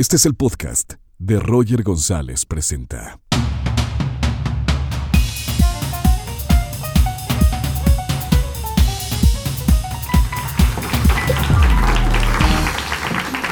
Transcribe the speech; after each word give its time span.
Este 0.00 0.16
es 0.16 0.24
el 0.24 0.34
podcast 0.34 0.94
de 1.18 1.38
Roger 1.38 1.82
González 1.82 2.46
Presenta. 2.46 3.20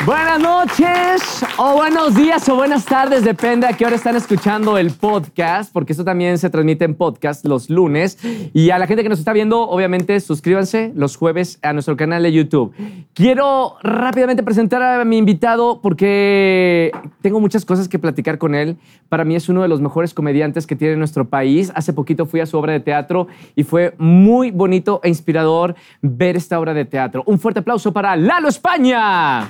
Buenas 0.09 0.41
noches, 0.41 1.45
o 1.59 1.75
buenos 1.75 2.15
días, 2.15 2.49
o 2.49 2.57
buenas 2.57 2.87
tardes, 2.87 3.25
depende 3.25 3.67
a 3.67 3.75
qué 3.75 3.85
hora 3.85 3.95
están 3.95 4.17
escuchando 4.17 4.79
el 4.79 4.91
podcast, 4.93 5.71
porque 5.71 5.93
esto 5.93 6.03
también 6.03 6.39
se 6.39 6.49
transmite 6.49 6.87
en 6.87 6.95
podcast 6.95 7.45
los 7.45 7.69
lunes. 7.69 8.17
Y 8.55 8.71
a 8.71 8.79
la 8.79 8.87
gente 8.87 9.03
que 9.03 9.11
nos 9.11 9.19
está 9.19 9.35
viendo, 9.35 9.69
obviamente, 9.69 10.19
suscríbanse 10.21 10.93
los 10.95 11.17
jueves 11.19 11.59
a 11.61 11.75
nuestro 11.75 11.95
canal 11.99 12.23
de 12.23 12.33
YouTube. 12.33 12.73
Quiero 13.13 13.75
rápidamente 13.83 14.43
presentar 14.43 14.81
a 14.81 15.05
mi 15.05 15.19
invitado 15.19 15.83
porque 15.83 16.91
tengo 17.21 17.39
muchas 17.39 17.67
cosas 17.67 17.87
que 17.87 17.99
platicar 17.99 18.39
con 18.39 18.55
él. 18.55 18.79
Para 19.11 19.27
mí 19.27 19.37
es 19.37 19.51
uno 19.51 19.61
de 19.61 19.69
los 19.69 19.83
mejores 19.83 20.15
comediantes 20.15 20.67
que 20.67 20.75
tiene 20.75 20.97
nuestro 20.97 21.27
país. 21.27 21.71
Hace 21.75 21.93
poquito 21.93 22.25
fui 22.25 22.41
a 22.41 22.47
su 22.47 22.57
obra 22.57 22.73
de 22.73 22.81
teatro 22.81 23.27
y 23.55 23.63
fue 23.63 23.93
muy 23.99 24.53
bonito 24.53 25.03
e 25.05 25.11
inspirador 25.11 25.75
ver 26.01 26.35
esta 26.35 26.59
obra 26.59 26.73
de 26.73 26.87
teatro. 26.87 27.25
Un 27.27 27.39
fuerte 27.39 27.61
aplauso 27.61 27.93
para 27.93 28.17
Lalo 28.17 28.49
España. 28.49 29.47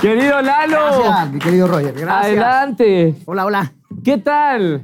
Querido 0.00 0.40
Lalo. 0.42 0.76
Gracias, 1.02 1.32
mi 1.32 1.38
querido 1.40 1.66
Roger. 1.66 1.92
Gracias. 1.94 2.24
Adelante. 2.26 3.14
Hola, 3.26 3.46
hola. 3.46 3.72
¿Qué 4.04 4.18
tal? 4.18 4.82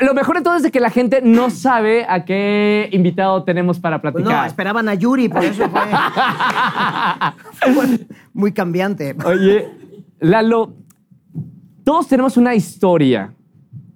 Lo 0.00 0.14
mejor 0.14 0.36
de 0.36 0.42
todo 0.42 0.54
es 0.54 0.62
de 0.62 0.70
que 0.70 0.78
la 0.78 0.90
gente 0.90 1.20
no 1.22 1.50
sabe 1.50 2.06
a 2.08 2.24
qué 2.24 2.88
invitado 2.92 3.42
tenemos 3.42 3.80
para 3.80 4.00
Pues 4.00 4.12
platicar. 4.14 4.42
no, 4.42 4.46
esperaban 4.46 4.88
a 4.88 4.94
Yuri, 4.94 5.28
por 5.28 5.42
eso 5.44 5.68
fue, 5.68 5.80
fue 7.74 7.98
muy 8.32 8.52
cambiante. 8.52 9.16
Oye, 9.24 9.68
Lalo, 10.20 10.72
todos 11.82 12.06
tenemos 12.06 12.36
una 12.36 12.54
historia. 12.54 13.32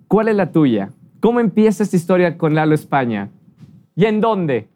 ¿Cuál 0.09 0.27
es 0.27 0.35
la 0.35 0.51
tuya? 0.51 0.91
¿Cómo 1.21 1.39
empieza 1.39 1.85
esta 1.85 1.95
historia 1.97 2.37
con 2.37 2.53
Lalo 2.57 2.75
España? 2.75 3.29
¿Y 3.95 4.07
en 4.07 4.21
dónde? 4.21 4.69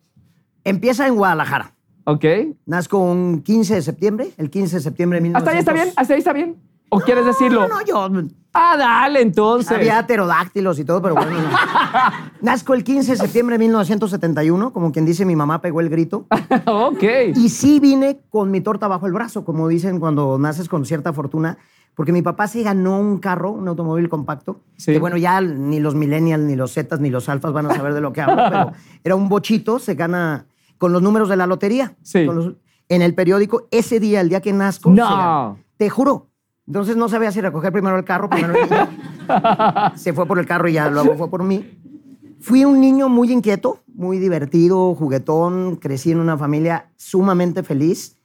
Empieza 0.63 1.09
en 1.09 1.17
Guadalajara. 1.17 1.73
¿Ok? 2.05 2.25
Nazco 2.67 2.99
un 2.99 3.43
15 3.43 3.75
de 3.75 3.83
septiembre, 3.83 4.31
el 4.37 4.51
15 4.51 4.77
de 4.77 4.83
septiembre 4.83 5.19
de 5.19 5.23
1900. 5.23 5.41
¿Hasta 5.41 5.51
ahí 5.51 5.59
está 5.59 5.73
bien? 5.73 5.95
¿Hasta 5.97 6.15
ahí 6.15 6.19
está 6.19 6.33
bien? 6.33 6.57
¿O 6.89 6.99
quieres 7.01 7.25
decirlo? 7.25 7.69
No, 7.69 7.81
no, 7.81 7.85
yo... 7.85 8.09
Ah, 8.53 8.77
dale, 8.77 9.21
entonces. 9.21 9.71
Había 9.71 10.05
pterodáctilos 10.05 10.77
y 10.81 10.85
todo, 10.85 11.01
pero 11.01 11.15
bueno. 11.15 11.31
no. 11.31 11.39
Nazco 12.43 12.75
el 12.75 12.83
15 12.83 13.13
de 13.13 13.17
septiembre 13.17 13.55
de 13.55 13.61
1971, 13.61 14.73
como 14.73 14.91
quien 14.91 15.07
dice, 15.07 15.25
mi 15.25 15.37
mamá 15.37 15.61
pegó 15.61 15.81
el 15.81 15.89
grito. 15.89 16.27
ok. 16.67 17.03
Y 17.37 17.49
sí 17.49 17.79
vine 17.79 18.21
con 18.29 18.51
mi 18.51 18.61
torta 18.61 18.89
bajo 18.89 19.07
el 19.07 19.13
brazo, 19.13 19.45
como 19.45 19.69
dicen 19.69 20.01
cuando 20.01 20.37
naces 20.37 20.69
con 20.69 20.85
cierta 20.85 21.13
fortuna, 21.13 21.59
porque 21.95 22.11
mi 22.11 22.23
papá 22.23 22.49
se 22.49 22.65
ganó 22.65 22.99
un 22.99 23.19
carro, 23.19 23.53
un 23.53 23.69
automóvil 23.69 24.09
compacto, 24.09 24.61
Sí. 24.77 24.93
que 24.93 24.99
bueno, 24.99 25.17
ya 25.17 25.41
ni 25.41 25.79
los 25.79 25.95
millennials, 25.95 26.43
ni 26.43 26.57
los 26.57 26.73
zetas, 26.75 26.99
ni 26.99 27.11
los 27.11 27.29
alfas 27.29 27.53
van 27.53 27.67
a 27.67 27.75
saber 27.75 27.95
de 27.95 28.01
lo 28.01 28.13
que 28.13 28.21
hablo, 28.23 28.37
pero 28.51 28.73
era 29.05 29.15
un 29.15 29.29
bochito, 29.29 29.79
se 29.79 29.95
gana 29.95 30.47
con 30.81 30.95
los 30.95 31.03
números 31.03 31.29
de 31.29 31.37
la 31.37 31.47
lotería. 31.47 31.95
Sí. 32.03 32.25
Con 32.25 32.37
los- 32.37 32.55
en 32.89 33.03
el 33.03 33.15
periódico, 33.15 33.69
ese 33.71 34.01
día, 34.01 34.23
el 34.23 34.31
día 34.31 34.41
que 34.41 34.53
nazco, 34.55 34.91
No. 34.91 35.59
te 35.77 35.91
juro. 35.91 36.29
Entonces 36.67 36.97
no 36.97 37.09
sabía 37.11 37.31
si 37.31 37.41
recoger 37.43 37.71
primero 37.71 37.99
el 37.99 38.05
carro, 38.05 38.31
primero 38.31 38.55
el 38.55 38.63
niño. 38.71 38.89
se 39.97 40.15
fue 40.15 40.25
por 40.27 40.39
el 40.39 40.47
carro 40.47 40.69
y 40.69 40.73
ya 40.73 40.89
luego 40.89 41.17
fue 41.17 41.29
por 41.29 41.43
mí. 41.45 41.79
Fui 42.41 42.65
un 42.65 42.81
niño 42.81 43.11
muy 43.11 43.31
inquieto, 43.31 43.81
muy 43.95 44.19
divertido, 44.19 44.95
juguetón, 44.95 45.77
crecí 45.77 46.13
en 46.13 46.19
una 46.21 46.39
familia 46.39 46.87
sumamente 46.97 47.63
feliz, 47.63 48.17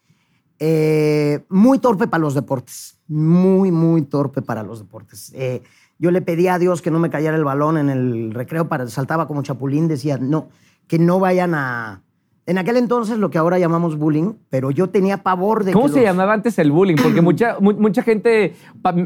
eh, 0.59 1.43
muy 1.49 1.79
torpe 1.79 2.07
para 2.07 2.21
los 2.21 2.33
deportes, 2.35 2.97
muy, 3.09 3.71
muy 3.71 4.03
torpe 4.03 4.41
para 4.41 4.63
los 4.63 4.79
deportes. 4.79 5.33
Eh, 5.35 5.61
yo 5.99 6.11
le 6.11 6.21
pedía 6.21 6.53
a 6.53 6.59
Dios 6.59 6.81
que 6.81 6.89
no 6.91 6.99
me 6.99 7.09
cayera 7.09 7.35
el 7.35 7.43
balón 7.43 7.77
en 7.77 7.89
el 7.89 8.33
recreo, 8.33 8.69
para, 8.69 8.87
saltaba 8.87 9.27
como 9.27 9.43
chapulín, 9.43 9.87
decía, 9.89 10.17
no, 10.17 10.47
que 10.87 10.97
no 10.99 11.19
vayan 11.19 11.53
a... 11.53 12.01
En 12.47 12.57
aquel 12.59 12.77
entonces 12.77 13.17
lo 13.17 13.29
que 13.31 13.37
ahora 13.39 13.57
llamamos 13.57 13.97
bullying, 13.97 14.33
pero 14.49 14.69
yo 14.71 14.89
tenía 14.89 15.23
pavor 15.23 15.63
de 15.63 15.73
¿Cómo 15.73 15.85
que 15.87 15.93
se 15.93 15.99
los- 15.99 16.05
llamaba 16.05 16.33
antes 16.33 16.57
el 16.59 16.71
bullying? 16.71 16.95
Porque 16.95 17.21
mucha, 17.23 17.57
mu- 17.59 17.73
mucha 17.73 18.03
gente, 18.03 18.53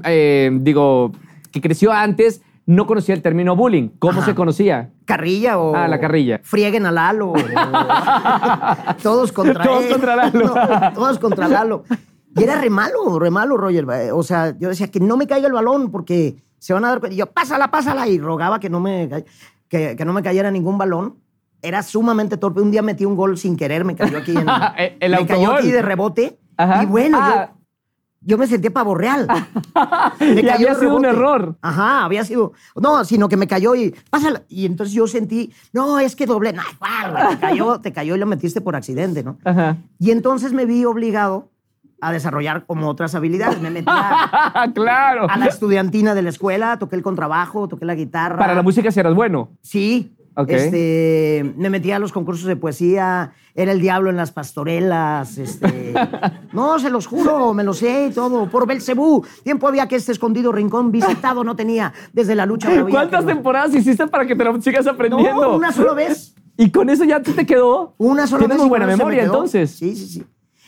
eh, 0.06 0.50
digo, 0.62 1.12
que 1.52 1.62
creció 1.62 1.94
antes, 1.94 2.42
no 2.66 2.86
conocía 2.86 3.16
el 3.16 3.22
término 3.22 3.56
bullying. 3.56 3.90
¿Cómo 3.98 4.22
se 4.22 4.36
conocía? 4.36 4.92
Carrilla 5.06 5.58
o. 5.58 5.76
Ah, 5.76 5.88
la 5.88 6.00
carrilla. 6.00 6.40
Frieguen 6.44 6.86
a 6.86 6.92
Lalo. 6.92 7.32
o- 7.32 7.36
todos 9.02 9.32
contra 9.32 9.64
Todos 9.64 9.86
él. 9.86 9.92
contra 9.92 10.16
Lalo. 10.16 10.54
No, 10.56 10.94
todos 10.94 11.20
contra 11.20 11.48
Lalo. 11.48 11.84
Y 12.36 12.44
era 12.44 12.60
re 12.62 12.70
malo, 12.70 13.18
re 13.20 13.32
malo, 13.32 13.58
Roger. 13.58 13.88
O 14.14 14.22
sea, 14.24 14.56
yo 14.60 14.70
decía 14.70 14.88
que 14.90 15.00
no 15.00 15.18
me 15.18 15.26
caiga 15.28 15.48
el 15.48 15.54
balón 15.54 15.90
porque 15.92 16.36
se 16.60 16.74
van 16.74 16.86
a 16.86 16.90
dar 16.90 17.00
cuenta. 17.00 17.16
Y 17.16 17.18
yo, 17.18 17.26
pásala, 17.28 17.72
pásala. 17.72 18.08
Y 18.08 18.20
rogaba 18.20 18.60
que 18.60 18.70
no 18.70 18.80
me, 18.80 19.10
que, 19.68 19.96
que 19.96 20.06
no 20.06 20.14
me 20.14 20.22
cayera 20.22 20.52
ningún 20.52 20.78
balón. 20.78 21.16
Era 21.62 21.84
sumamente 21.84 22.38
torpe. 22.38 22.62
Un 22.62 22.72
día 22.72 22.82
metí 22.82 23.06
un 23.06 23.16
gol 23.16 23.38
sin 23.38 23.56
querer, 23.58 23.84
me 23.86 23.96
cayó 23.96 24.18
aquí 24.18 24.32
en. 24.32 24.46
El- 24.78 24.96
el 25.00 25.12
me 25.22 25.26
cayó 25.28 25.54
aquí 25.54 25.72
de 25.72 25.82
rebote. 25.82 26.40
Ajá. 26.58 26.84
Y 26.84 26.86
bueno, 26.86 27.18
Ah. 27.22 27.50
yo, 27.52 27.56
yo 28.22 28.38
me 28.38 28.48
sentí 28.48 28.70
pavo 28.70 28.96
real. 28.96 29.28
Me 30.20 30.42
Y 30.42 30.50
había 30.50 30.76
sido 30.76 30.96
un 30.96 31.06
error. 31.06 31.56
Ajá, 31.62 32.04
había 32.06 32.24
sido. 32.26 32.52
No, 32.76 33.04
sino 33.06 33.30
que 33.30 33.38
me 33.38 33.48
cayó 33.48 33.76
y. 33.76 33.96
Pásala. 34.10 34.44
Y 34.50 34.66
entonces 34.66 34.94
yo 34.94 35.08
sentí. 35.08 35.54
No, 35.74 36.00
es 36.00 36.16
que 36.16 36.26
doble. 36.26 36.52
No, 36.54 36.62
igual, 36.74 37.30
te 37.30 37.40
cayó, 37.40 37.80
te 37.80 37.94
cayó 37.94 38.16
y 38.16 38.20
lo 38.20 38.26
metiste 38.26 38.60
por 38.62 38.76
accidente, 38.76 39.24
¿no? 39.24 39.38
Ajá. 39.46 39.78
Y 40.00 40.12
entonces 40.12 40.52
me 40.54 40.66
vi 40.66 40.84
obligado 40.86 41.50
a 42.02 42.12
desarrollar 42.14 42.66
como 42.66 42.88
otras 42.90 43.16
habilidades. 43.16 43.62
Me 43.62 43.70
metí 43.70 43.88
a, 43.90 44.70
claro. 44.76 45.30
a 45.30 45.38
la 45.38 45.46
estudiantina 45.48 46.14
de 46.16 46.22
la 46.22 46.30
escuela, 46.30 46.78
toqué 46.80 46.96
el 46.98 47.04
contrabajo, 47.04 47.68
toqué 47.70 47.86
la 47.86 47.96
guitarra. 47.96 48.38
Para 48.38 48.54
la 48.56 48.62
música 48.64 48.92
si 48.92 49.00
eras 49.00 49.14
bueno. 49.16 49.50
Sí. 49.62 50.14
Este, 50.48 51.54
me 51.58 51.70
metí 51.70 51.92
a 51.92 52.00
los 52.00 52.12
concursos 52.12 52.46
de 52.46 52.56
poesía, 52.56 53.34
era 53.56 53.72
el 53.72 53.82
diablo 53.82 54.10
en 54.10 54.16
las 54.18 54.32
pastorelas, 54.32 55.38
este, 55.38 55.94
no, 56.54 56.80
se 56.80 56.90
los 56.90 57.08
juro, 57.08 57.54
me 57.54 57.64
lo 57.64 57.74
sé 57.74 58.08
y 58.08 58.14
todo, 58.14 58.50
por 58.50 58.68
Belcebú, 58.68 59.26
tiempo 59.44 59.68
había 59.68 59.88
que 59.88 59.96
este 59.98 60.12
escondido 60.12 60.52
rincón 60.52 60.92
visitado 60.92 61.44
no 61.44 61.56
tenía 61.56 61.94
desde 62.14 62.36
la 62.36 62.46
lucha 62.46 62.70
¿Cuántas 62.90 63.24
no- 63.26 63.28
temporadas 63.34 63.74
hiciste 63.76 64.08
para 64.08 64.26
que 64.26 64.36
te 64.36 64.44
lo 64.44 64.62
sigas 64.62 64.88
aprendiendo? 64.88 65.42
No, 65.42 65.56
una 65.56 65.72
sola 65.72 65.94
vez, 65.94 66.34
¿Y 66.58 66.72
con 66.72 66.90
eso 66.90 67.06
ya 67.06 67.22
te 67.22 67.46
quedó? 67.46 67.94
una 67.98 68.28
sola 68.28 68.40
Tienes 68.40 68.58
vez. 68.58 68.62
muy 68.64 68.70
buena 68.70 68.86
me 68.86 68.98
memoria, 68.98 69.24
entonces. 69.24 69.72
Sí, 69.72 69.96
sí, 69.96 70.08
sí. 70.08 70.24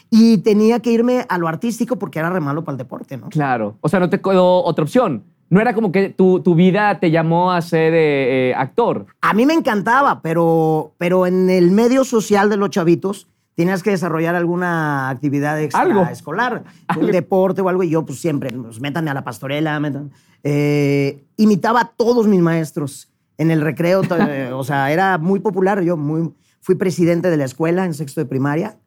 Y 0.10 0.38
tenía 0.40 0.80
que 0.80 0.92
irme 0.92 1.26
a 1.28 1.38
lo 1.38 1.48
artístico 1.48 1.98
porque 1.98 2.20
era 2.20 2.30
re 2.30 2.40
malo 2.40 2.64
para 2.64 2.74
el 2.74 2.78
deporte, 2.78 3.18
¿no? 3.18 3.30
Claro. 3.30 3.78
O 3.82 3.88
sea, 3.90 4.00
no 4.00 4.10
te 4.10 4.20
quedó 4.22 4.64
otra 4.64 4.84
opción. 4.84 5.24
No 5.52 5.62
era 5.62 5.74
como 5.76 5.92
que 5.92 6.10
tu, 6.10 6.40
tu 6.40 6.56
vida 6.56 7.00
te 7.00 7.12
llamó 7.12 7.52
a 7.52 7.62
ser 7.62 7.94
eh, 7.94 8.50
eh, 8.50 8.54
actor. 8.56 9.06
A 9.22 9.34
mí 9.34 9.46
me 9.46 9.54
encantaba, 9.54 10.22
pero, 10.24 10.94
pero 10.98 11.28
en 11.28 11.50
el 11.52 11.70
medio 11.72 12.04
social 12.06 12.50
de 12.50 12.58
los 12.58 12.70
chavitos 12.72 13.28
tenías 13.54 13.84
que 13.84 13.92
desarrollar 13.92 14.34
alguna 14.34 15.10
actividad 15.10 15.62
extraescolar, 15.62 16.64
un 17.00 17.12
deporte 17.12 17.62
o 17.62 17.70
algo, 17.70 17.84
y 17.84 17.90
yo 17.90 18.04
pues 18.06 18.20
siempre, 18.20 18.50
pues, 18.52 18.80
métanme 18.80 19.12
a 19.12 19.14
la 19.14 19.24
pastorela, 19.24 19.78
metan- 19.80 20.10
eh, 20.44 21.26
imitaba 21.38 21.82
a 21.82 21.92
todos 21.98 22.28
mis 22.28 22.40
maestros 22.40 23.10
en 23.38 23.52
el 23.52 23.62
recreo, 23.62 24.02
o 24.58 24.64
sea, 24.64 24.92
era 24.92 25.18
muy 25.18 25.40
popular, 25.42 25.82
yo 25.84 25.98
muy, 25.98 26.32
fui 26.62 26.76
presidente 26.76 27.30
de 27.30 27.36
la 27.38 27.44
escuela 27.46 27.86
en 27.86 27.94
sexto 27.94 28.22
de 28.22 28.26
primaria, 28.26 28.78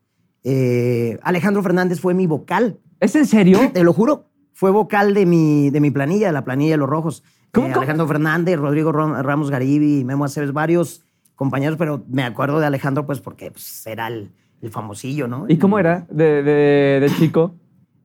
Eh, 0.47 1.19
Alejandro 1.23 1.63
Fernández 1.63 2.01
fue 2.01 2.13
mi 2.15 2.27
vocal, 2.27 2.79
¿Es 3.01 3.15
en 3.17 3.27
serio? 3.27 3.59
te 3.73 3.83
lo 3.85 3.93
juro, 3.93 4.27
fue 4.55 4.71
vocal 4.71 5.13
de 5.13 5.27
mi, 5.27 5.69
de 5.71 5.81
mi 5.81 5.91
planilla, 5.91 6.29
de 6.29 6.33
la 6.33 6.45
planilla 6.45 6.71
de 6.73 6.77
los 6.79 6.89
rojos. 6.89 7.23
¿Cómo, 7.53 7.67
Eh, 7.67 7.71
cómo? 7.71 7.83
Alejandro 7.83 8.07
Fernández, 8.09 8.57
Rodrigo 8.59 8.91
Ron- 8.93 9.23
Ramos 9.23 9.51
Garibi, 9.51 10.05
Memo 10.05 10.25
Aceves, 10.25 10.53
varios 10.53 11.03
compañeros, 11.35 11.77
pero 11.77 12.03
me 12.09 12.23
acuerdo 12.25 12.59
de 12.61 12.67
Alejandro 12.67 13.05
pues 13.07 13.21
porque 13.21 13.51
pues, 13.51 13.87
era 13.87 14.07
el, 14.09 14.31
el 14.63 14.71
famosillo, 14.71 15.29
¿no? 15.29 15.45
¿Y 15.49 15.59
cómo 15.59 15.79
era 15.79 16.07
de, 16.09 16.43
de- 16.43 16.99
de 17.01 17.11
chico? 17.19 17.55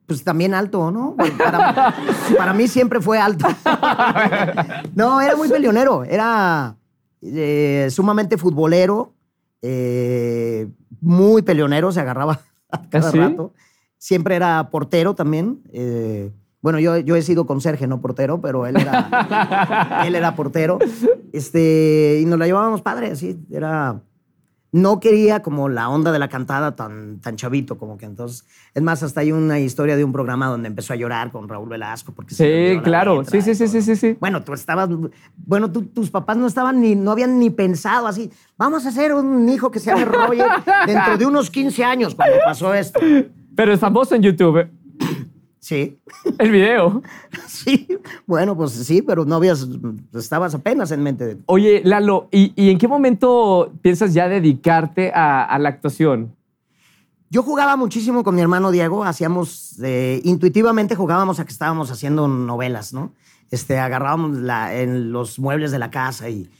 Pues 0.06 0.24
también 0.24 0.54
alto, 0.54 0.90
¿no? 0.90 1.14
Para, 1.38 1.94
para 2.36 2.52
mí 2.52 2.66
siempre 2.66 3.00
fue 3.00 3.18
alto. 3.18 3.46
No, 4.94 5.20
era 5.20 5.36
muy 5.36 5.48
peleonero, 5.48 6.02
era 6.04 6.76
eh, 7.22 7.86
sumamente 7.90 8.36
futbolero, 8.36 9.14
eh, 9.62 10.68
muy 11.00 11.42
peleonero, 11.42 11.92
se 11.92 12.00
agarraba 12.00 12.40
a 12.70 12.88
cada 12.88 13.08
¿Ah, 13.08 13.12
sí? 13.12 13.18
rato. 13.18 13.54
Siempre 13.98 14.34
era 14.36 14.70
portero 14.70 15.14
también. 15.14 15.60
eh, 15.72 16.32
bueno, 16.62 16.78
yo, 16.78 16.98
yo 16.98 17.16
he 17.16 17.22
sido 17.22 17.46
conserje, 17.46 17.86
no 17.86 18.00
portero, 18.00 18.40
pero 18.40 18.66
él 18.66 18.76
era, 18.76 20.02
él 20.06 20.14
era 20.14 20.34
portero. 20.36 20.78
Este, 21.32 22.20
y 22.22 22.24
nos 22.26 22.38
la 22.38 22.46
llevábamos 22.46 22.82
padre, 22.82 23.10
así. 23.12 23.38
Era, 23.50 24.02
no 24.72 25.00
quería 25.00 25.42
como 25.42 25.68
la 25.68 25.88
onda 25.88 26.12
de 26.12 26.18
la 26.18 26.28
cantada 26.28 26.76
tan, 26.76 27.20
tan 27.20 27.36
chavito, 27.36 27.76
como 27.78 27.96
que 27.96 28.06
entonces. 28.06 28.44
Es 28.74 28.82
más, 28.82 29.02
hasta 29.02 29.20
hay 29.20 29.32
una 29.32 29.58
historia 29.58 29.96
de 29.96 30.04
un 30.04 30.12
programa 30.12 30.46
donde 30.46 30.68
empezó 30.68 30.92
a 30.92 30.96
llorar 30.96 31.32
con 31.32 31.48
Raúl 31.48 31.68
Velasco. 31.68 32.12
Porque 32.12 32.34
Sí, 32.34 32.74
la 32.76 32.82
claro. 32.82 33.24
Sí, 33.24 33.42
sí, 33.42 33.54
sí, 33.54 33.66
sí, 33.66 33.82
sí, 33.82 33.96
sí. 33.96 34.16
Bueno, 34.20 34.42
tú 34.42 34.52
estabas. 34.52 34.88
Bueno, 35.36 35.72
tú- 35.72 35.86
tus 35.86 36.10
papás 36.10 36.36
no 36.36 36.46
estaban 36.46 36.80
ni, 36.80 36.94
no 36.94 37.10
habían 37.12 37.38
ni 37.38 37.50
pensado 37.50 38.06
así. 38.06 38.30
Vamos 38.56 38.86
a 38.86 38.90
hacer 38.90 39.12
un 39.14 39.48
hijo 39.48 39.70
que 39.70 39.80
se 39.80 39.90
llame 39.90 40.04
Roger 40.04 40.46
dentro 40.86 41.18
de 41.18 41.26
unos 41.26 41.50
15 41.50 41.82
años 41.84 42.14
cuando 42.14 42.36
pasó 42.44 42.72
esto. 42.74 43.00
Pero 43.56 43.72
es 43.72 43.80
famoso 43.80 44.14
en 44.14 44.22
YouTube, 44.22 44.58
¿eh? 44.58 44.70
Sí, 45.60 45.98
el 46.38 46.50
video. 46.50 47.02
sí. 47.46 47.86
Bueno, 48.26 48.56
pues 48.56 48.72
sí, 48.72 49.02
pero 49.02 49.24
no 49.26 49.36
habías. 49.36 49.68
Estabas 50.14 50.54
apenas 50.54 50.90
en 50.90 51.02
mente 51.02 51.26
de. 51.26 51.38
Oye, 51.46 51.82
Lalo, 51.84 52.28
¿y, 52.32 52.52
y 52.56 52.70
en 52.70 52.78
qué 52.78 52.88
momento 52.88 53.70
piensas 53.82 54.14
ya 54.14 54.26
dedicarte 54.28 55.12
a, 55.14 55.44
a 55.44 55.58
la 55.58 55.68
actuación? 55.68 56.34
Yo 57.28 57.42
jugaba 57.44 57.76
muchísimo 57.76 58.24
con 58.24 58.34
mi 58.34 58.40
hermano 58.40 58.70
Diego, 58.72 59.04
hacíamos, 59.04 59.78
eh, 59.82 60.20
intuitivamente 60.24 60.96
jugábamos 60.96 61.38
a 61.38 61.44
que 61.44 61.52
estábamos 61.52 61.90
haciendo 61.92 62.26
novelas, 62.26 62.92
¿no? 62.92 63.12
Este, 63.52 63.78
agarrábamos 63.78 64.38
la- 64.38 64.74
en 64.74 65.12
los 65.12 65.38
muebles 65.38 65.70
de 65.70 65.78
la 65.78 65.90
casa 65.92 66.28
y 66.28 66.50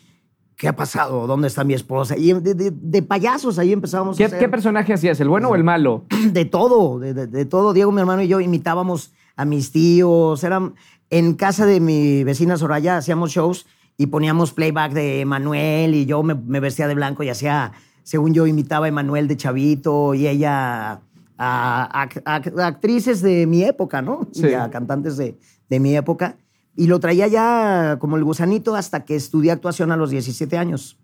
¿qué 0.60 0.68
ha 0.68 0.76
pasado? 0.76 1.26
¿Dónde 1.26 1.48
está 1.48 1.64
mi 1.64 1.72
esposa? 1.72 2.18
Y 2.18 2.34
de, 2.34 2.52
de- 2.54 2.70
de 2.70 3.02
payasos 3.02 3.58
ahí 3.58 3.72
empezábamos 3.72 4.18
¿Qué, 4.18 4.24
a 4.24 4.26
hacer 4.26 4.38
qué 4.38 4.48
personaje 4.48 4.92
hacías, 4.92 5.18
el 5.20 5.28
bueno 5.30 5.48
o 5.48 5.54
el 5.54 5.64
malo? 5.64 6.04
de 6.32 6.44
todo, 6.44 6.98
de, 6.98 7.14
de- 7.14 7.26
de 7.26 7.44
todo. 7.46 7.72
Diego, 7.72 7.90
mi 7.92 8.00
hermano 8.00 8.20
y 8.20 8.28
yo 8.28 8.40
imitábamos 8.40 9.12
a 9.36 9.46
mis 9.46 9.72
tíos, 9.72 10.44
eran 10.44 10.74
en 11.08 11.32
casa 11.34 11.64
de 11.64 11.80
mi 11.80 12.22
vecina 12.24 12.58
Soraya 12.58 12.98
hacíamos 12.98 13.30
shows 13.30 13.66
y 13.96 14.06
poníamos 14.08 14.52
playback 14.52 14.92
de 14.92 15.24
Manuel 15.24 15.94
y 15.94 16.04
yo 16.04 16.22
me, 16.22 16.34
me 16.34 16.60
vestía 16.60 16.86
de 16.88 16.94
blanco 16.94 17.22
y 17.22 17.30
hacía, 17.30 17.72
según 18.02 18.34
yo, 18.34 18.46
imitaba 18.46 18.84
a 18.84 18.90
Emanuel 18.90 19.28
de 19.28 19.38
Chavito 19.38 20.12
y 20.14 20.26
ella 20.28 20.92
a, 20.92 21.00
a- 21.38 22.08
a- 22.26 22.62
a 22.62 22.66
actrices 22.66 23.22
de 23.22 23.46
mi 23.46 23.64
época, 23.64 24.02
¿no? 24.02 24.28
Sí. 24.32 24.46
Y 24.48 24.52
a 24.54 24.68
cantantes 24.70 25.16
de, 25.16 25.38
de 25.70 25.80
mi 25.80 25.96
época. 25.96 26.36
Y 26.76 26.86
lo 26.86 27.00
traía 27.00 27.26
ya 27.26 27.96
como 28.00 28.16
el 28.16 28.24
gusanito 28.24 28.74
hasta 28.74 29.04
que 29.04 29.16
estudié 29.16 29.50
actuación 29.52 29.92
a 29.92 29.96
los 29.96 30.10
17 30.10 30.56
años. 30.56 30.98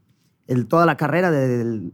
El, 0.46 0.66
toda 0.66 0.86
la 0.86 0.96
carrera, 0.96 1.30
de- 1.30 1.58
del- 1.58 1.92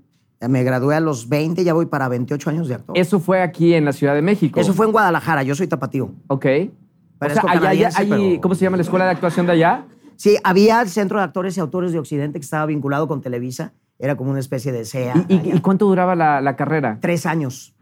me 0.48 0.62
gradué 0.64 0.94
a 0.96 1.00
los 1.00 1.28
20, 1.28 1.62
ya 1.64 1.72
voy 1.72 1.86
para 1.86 2.08
28 2.08 2.50
años 2.50 2.68
de 2.68 2.74
actor. 2.74 2.98
Eso 2.98 3.20
fue 3.20 3.42
aquí 3.42 3.74
en 3.74 3.84
la 3.84 3.92
Ciudad 3.92 4.14
de 4.14 4.22
México. 4.22 4.60
Eso 4.60 4.74
fue 4.74 4.86
en 4.86 4.92
Guadalajara, 4.92 5.42
yo 5.42 5.54
soy 5.54 5.68
tapatío. 5.68 6.12
Ok. 6.26 6.46
O 6.46 7.18
Parezco 7.18 7.46
sea, 7.46 7.50
allá, 7.58 7.68
allá- 7.70 7.88
canadiense, 7.90 8.00
allí- 8.02 8.28
pero- 8.30 8.40
¿cómo 8.42 8.54
se 8.56 8.64
llama 8.64 8.76
la 8.76 8.82
escuela 8.82 9.04
de 9.06 9.10
actuación 9.12 9.46
de 9.46 9.52
allá? 9.52 9.86
Sí, 10.16 10.36
había 10.44 10.82
el 10.82 10.88
Centro 10.88 11.18
de 11.18 11.24
Actores 11.24 11.56
y 11.56 11.60
Autores 11.60 11.92
de 11.92 11.98
Occidente 11.98 12.38
que 12.40 12.44
estaba 12.44 12.66
vinculado 12.66 13.08
con 13.08 13.20
Televisa. 13.22 13.72
Era 13.98 14.16
como 14.16 14.30
una 14.32 14.40
especie 14.40 14.72
de 14.72 14.84
SEA. 14.84 15.14
¿Y, 15.28 15.34
y- 15.34 15.38
allá. 15.38 15.54
y 15.56 15.60
cuánto 15.60 15.86
duraba 15.86 16.14
la, 16.16 16.40
la 16.40 16.56
carrera? 16.56 16.98
Tres 17.00 17.24
años. 17.24 17.74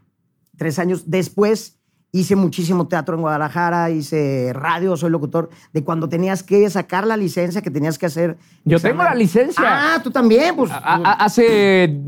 Tres 0.55 0.77
años. 0.79 1.09
Después 1.09 1.79
hice 2.13 2.35
muchísimo 2.35 2.87
teatro 2.87 3.15
en 3.15 3.21
Guadalajara, 3.21 3.89
hice 3.89 4.51
radio, 4.53 4.97
soy 4.97 5.09
locutor, 5.09 5.49
de 5.71 5.83
cuando 5.83 6.09
tenías 6.09 6.43
que 6.43 6.69
sacar 6.69 7.07
la 7.07 7.15
licencia, 7.15 7.61
que 7.61 7.71
tenías 7.71 7.97
que 7.97 8.05
hacer... 8.05 8.37
Yo 8.65 8.77
examen. 8.77 8.97
tengo 8.97 9.09
la 9.09 9.15
licencia. 9.15 9.63
Ah, 9.65 9.99
tú 10.03 10.11
también, 10.11 10.55
pues... 10.55 10.71
A- 10.71 11.13
hace 11.23 12.01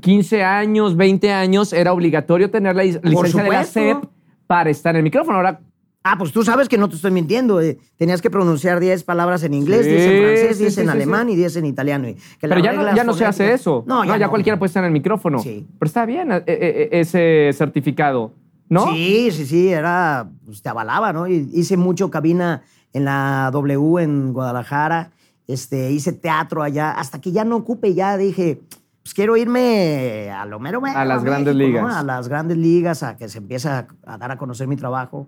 15 0.00 0.42
años, 0.42 0.96
20 0.96 1.32
años, 1.32 1.72
era 1.72 1.92
obligatorio 1.92 2.50
tener 2.50 2.74
la 2.74 2.84
lic- 2.84 3.00
licencia 3.02 3.42
de 3.42 3.50
la. 3.50 3.64
SEP 3.64 4.04
para 4.46 4.70
estar 4.70 4.94
en 4.94 4.98
el 4.98 5.02
micrófono. 5.02 5.36
Ahora, 5.36 5.60
Ah, 6.02 6.16
pues 6.16 6.32
tú 6.32 6.42
sabes 6.42 6.66
que 6.66 6.78
no 6.78 6.88
te 6.88 6.96
estoy 6.96 7.10
mintiendo. 7.10 7.60
eh. 7.60 7.76
Tenías 7.98 8.22
que 8.22 8.30
pronunciar 8.30 8.80
10 8.80 9.04
palabras 9.04 9.42
en 9.42 9.52
inglés, 9.52 9.84
Sí, 9.84 9.90
10 9.90 10.02
en 10.06 10.22
francés, 10.22 10.56
sí, 10.56 10.62
10 10.62 10.74
sí, 10.74 10.80
en 10.80 10.86
sí, 10.86 10.90
alemán 10.92 11.28
y 11.28 11.36
10 11.36 11.56
en 11.56 11.66
italiano. 11.66 12.08
y 12.08 12.14
que 12.14 12.48
las 12.48 12.56
pero 12.58 12.60
ya 12.60 12.72
no, 12.72 12.96
ya 12.96 13.12
se 13.12 13.26
hace 13.26 13.52
eso. 13.52 13.84
No, 13.86 14.02
ya, 14.06 14.16
no. 14.16 14.30
cualquiera 14.30 14.58
puede 14.58 14.68
estar 14.68 14.82
en 14.82 14.86
el 14.86 14.92
micrófono. 14.94 15.40
Sí. 15.40 15.66
Pero 15.78 15.86
está 15.86 16.06
bien 16.06 16.32
eh, 16.32 16.42
eh, 16.46 16.88
ese 16.92 17.50
certificado, 17.52 18.32
¿no? 18.70 18.86
Sí, 18.94 19.30
sí, 19.32 19.44
sí, 19.44 19.68
era, 19.68 20.30
pues 20.46 20.62
te 20.62 20.68
avalaba, 20.70 21.12
¿no? 21.12 21.26
Hice 21.28 21.76
mucho 21.76 22.10
cabina 22.10 22.62
en 22.94 23.04
la 23.04 23.50
W 23.52 24.02
en 24.02 24.32
Guadalajara, 24.32 25.10
este, 25.46 25.92
hice 25.92 26.12
teatro 26.12 26.62
allá, 26.62 26.92
hasta 26.92 27.20
que 27.20 27.32
ya 27.32 27.44
no 27.44 27.56
ocupe, 27.56 27.92
ya 27.92 28.16
dije, 28.16 28.62
pues 29.02 29.12
quiero 29.14 29.36
irme 29.36 30.30
a 30.30 30.44
lo 30.46 30.58
mero 30.60 30.80
mero, 30.80 30.98
A 30.98 31.04
las 31.04 31.22
grandes 31.24 31.54
México, 31.56 31.80
¿no? 31.80 31.86
ligas. 31.88 31.96
A 31.98 32.02
las 32.04 32.28
grandes 32.28 32.56
ligas, 32.56 33.02
a 33.02 33.16
que 33.16 33.28
se 33.28 33.38
empiece 33.38 33.68
a, 33.68 33.86
a 34.06 34.16
dar 34.18 34.30
a 34.30 34.38
conocer 34.38 34.66
mi 34.68 34.76
trabajo. 34.76 35.26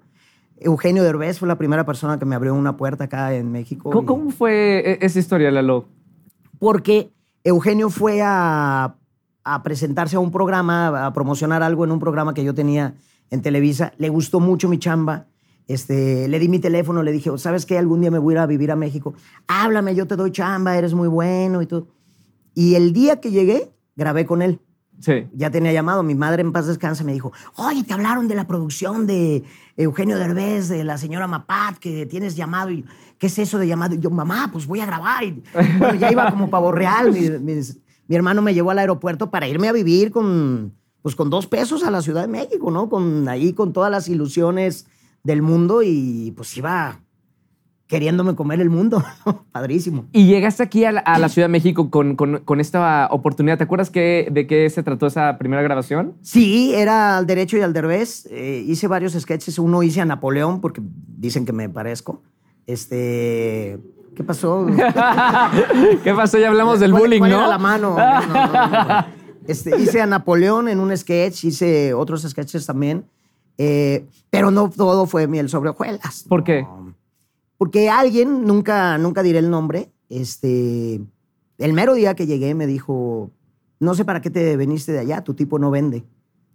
Eugenio 0.59 1.03
Derbez 1.03 1.39
fue 1.41 1.49
la 1.49 1.59
primera 1.59 1.85
persona 1.85 2.19
que 2.21 2.25
me 2.25 2.37
abrió 2.37 2.55
una 2.55 2.77
puerta 2.77 3.05
acá 3.05 3.35
en 3.35 3.51
México. 3.51 3.91
¿Cómo, 3.91 4.03
y- 4.03 4.07
cómo 4.07 4.31
fue 4.31 4.79
e- 4.93 4.99
esa 5.05 5.19
historia, 5.19 5.51
Lalo? 5.51 5.87
porque 6.61 7.11
Eugenio 7.43 7.91
fue 7.91 8.23
a, 8.23 8.95
a 9.43 9.63
presentarse 9.65 10.15
a 10.15 10.21
un 10.21 10.31
programa, 10.31 11.07
a 11.07 11.13
promocionar 11.13 11.63
algo 11.65 11.85
en 11.85 11.91
un 11.91 11.99
programa 11.99 12.35
que 12.35 12.45
yo 12.45 12.55
tenía 12.55 12.95
en 13.33 13.41
Televisa. 13.41 13.93
Le 13.97 14.11
gustó 14.11 14.39
mucho 14.41 14.69
mi 14.69 14.79
chamba. 14.79 15.27
Este, 15.67 16.29
le 16.29 16.39
di 16.39 16.49
mi 16.49 16.59
teléfono, 16.59 17.03
le 17.03 17.13
dije, 17.13 17.31
¿sabes 17.39 17.65
qué? 17.65 17.79
Algún 17.79 18.03
día 18.03 18.11
me 18.11 18.19
voy 18.19 18.35
a 18.35 18.37
ir 18.37 18.39
a 18.41 18.47
vivir 18.47 18.71
a 18.71 18.77
México. 18.77 19.15
Háblame, 19.49 19.95
yo 19.95 20.07
te 20.07 20.17
doy 20.17 20.31
chamba, 20.31 20.77
eres 20.77 20.93
muy 20.93 21.09
bueno 21.09 21.63
y 21.63 21.67
todo. 21.67 21.89
Y 22.55 22.75
el 22.75 22.93
día 22.93 23.21
que 23.21 23.31
llegué, 23.31 23.73
grabé 23.97 24.27
con 24.27 24.43
él. 24.43 24.61
Sí. 25.01 25.27
Ya 25.33 25.51
tenía 25.51 25.73
llamado, 25.73 26.03
mi 26.03 26.15
madre 26.15 26.43
en 26.43 26.53
paz 26.53 26.67
descanse 26.67 27.05
me 27.05 27.13
dijo, 27.15 27.33
oye, 27.57 27.83
te 27.85 27.95
hablaron 27.95 28.29
de 28.29 28.35
la 28.35 28.47
producción 28.47 29.07
de 29.07 29.43
Eugenio 29.79 30.19
Derbez, 30.19 30.69
de 30.69 30.85
la 30.85 30.99
señora 30.99 31.27
Mapat, 31.27 31.79
que 31.79 32.05
tienes 32.05 32.37
llamado. 32.37 32.71
Y, 32.71 32.85
¿Qué 33.19 33.29
es 33.29 33.39
eso 33.39 33.59
de 33.59 33.67
llamado? 33.67 33.95
Y 33.95 33.99
yo, 33.99 34.11
mamá, 34.11 34.51
pues 34.53 34.67
voy 34.67 34.81
a 34.81 34.87
grabar. 34.87 35.25
Y, 35.25 35.43
bueno, 35.79 35.95
ya 35.95 36.13
iba 36.13 36.31
como 36.31 36.51
pavo 36.51 36.71
real. 36.71 37.13
Mi 37.41 38.15
hermano 38.15 38.43
me 38.43 38.53
llevó 38.53 38.73
al 38.73 38.79
aeropuerto 38.79 39.31
para 39.31 39.49
irme 39.49 39.69
a 39.69 39.73
vivir 39.73 40.11
con, 40.11 40.75
pues, 41.03 41.15
con 41.17 41.29
dos 41.31 41.47
pesos 41.47 41.85
a 41.85 41.91
la 41.91 42.01
Ciudad 42.03 42.23
de 42.23 42.29
México, 42.29 42.71
¿no? 42.71 42.89
Con, 42.89 43.29
ahí 43.29 43.53
con 43.53 43.73
todas 43.73 43.91
las 43.91 44.09
ilusiones 44.09 44.87
del 45.25 45.43
mundo 45.43 45.83
y 45.83 46.33
pues 46.37 46.57
iba 46.57 46.99
queriéndome 47.87 48.35
comer 48.35 48.61
el 48.61 48.71
mundo. 48.71 49.05
Padrísimo. 49.53 50.07
Y 50.13 50.25
llegaste 50.27 50.63
aquí 50.63 50.85
a 50.87 50.93
la, 50.93 51.01
a 51.01 51.19
la 51.19 51.29
Ciudad 51.29 51.47
de 51.47 51.53
México 51.53 51.91
con, 51.91 52.17
con- 52.17 52.39
con 52.39 52.59
esta 52.59 53.07
oportunidad. 53.11 53.59
¿Te 53.59 53.65
acuerdas 53.65 53.91
qué- 53.91 54.29
de 54.33 54.47
qué 54.47 54.71
se 54.71 54.83
trató 54.83 55.07
esa 55.07 55.37
primera 55.37 55.61
grabación? 55.61 56.15
Sí, 56.23 56.73
era 56.75 57.19
al 57.19 57.27
derecho 57.27 57.59
y 57.59 57.61
al 57.61 57.75
derbez. 57.75 58.27
Eh, 58.31 58.65
hice 58.67 58.89
varios 58.89 59.13
sketches. 59.13 59.59
Uno 59.59 59.83
hice 59.83 60.01
a 60.01 60.07
Napoleón 60.07 60.61
porque 60.63 60.81
dicen 61.19 61.45
que 61.45 61.53
me 61.53 61.69
parezco. 61.69 62.23
Este, 62.67 63.79
¿qué 64.17 64.25
pasó? 64.25 64.67
¿Qué 66.03 66.15
pasó? 66.15 66.39
Ya 66.39 66.49
hablamos 66.49 66.81
del 66.81 66.93
¿Cuál- 66.93 67.03
bullying, 67.03 67.19
cuál 67.21 67.31
¿no? 67.33 67.39
era 67.39 67.47
la 67.49 67.59
mano? 67.59 67.97
No, 67.97 68.21
no, 68.27 68.47
no, 68.47 68.85
no. 68.89 69.22
Este, 69.47 69.79
hice 69.79 70.01
a 70.01 70.07
Napoleón 70.07 70.69
en 70.69 70.81
un 70.81 70.97
sketch, 70.97 71.45
hice 71.45 71.95
otros 71.95 72.23
sketches 72.23 72.67
también. 72.67 73.05
Eh, 73.59 74.07
pero 74.31 74.51
no 74.51 74.71
todo 74.71 75.07
fue 75.07 75.27
miel 75.27 75.49
sobre 75.49 75.71
hojuelas. 75.71 76.25
¿Por 76.29 76.43
qué? 76.45 76.63
No. 76.63 76.95
Porque 77.63 77.89
alguien, 77.89 78.45
nunca, 78.45 78.99
nunca 78.99 79.23
diré 79.23 79.39
el 79.39 79.49
nombre, 79.49 79.93
este, 80.09 81.01
el 81.59 81.73
mero 81.73 81.95
día 81.95 82.15
que 82.15 82.27
llegué 82.27 82.57
me 82.57 82.67
dijo, 82.67 83.31
no 83.79 83.95
sé 83.95 84.05
para 84.05 84.21
qué 84.21 84.31
te 84.31 84.57
veniste 84.57 84.91
de 84.91 84.99
allá, 84.99 85.23
tu 85.23 85.35
tipo 85.35 85.61
no 85.61 85.71
vende, 85.71 86.05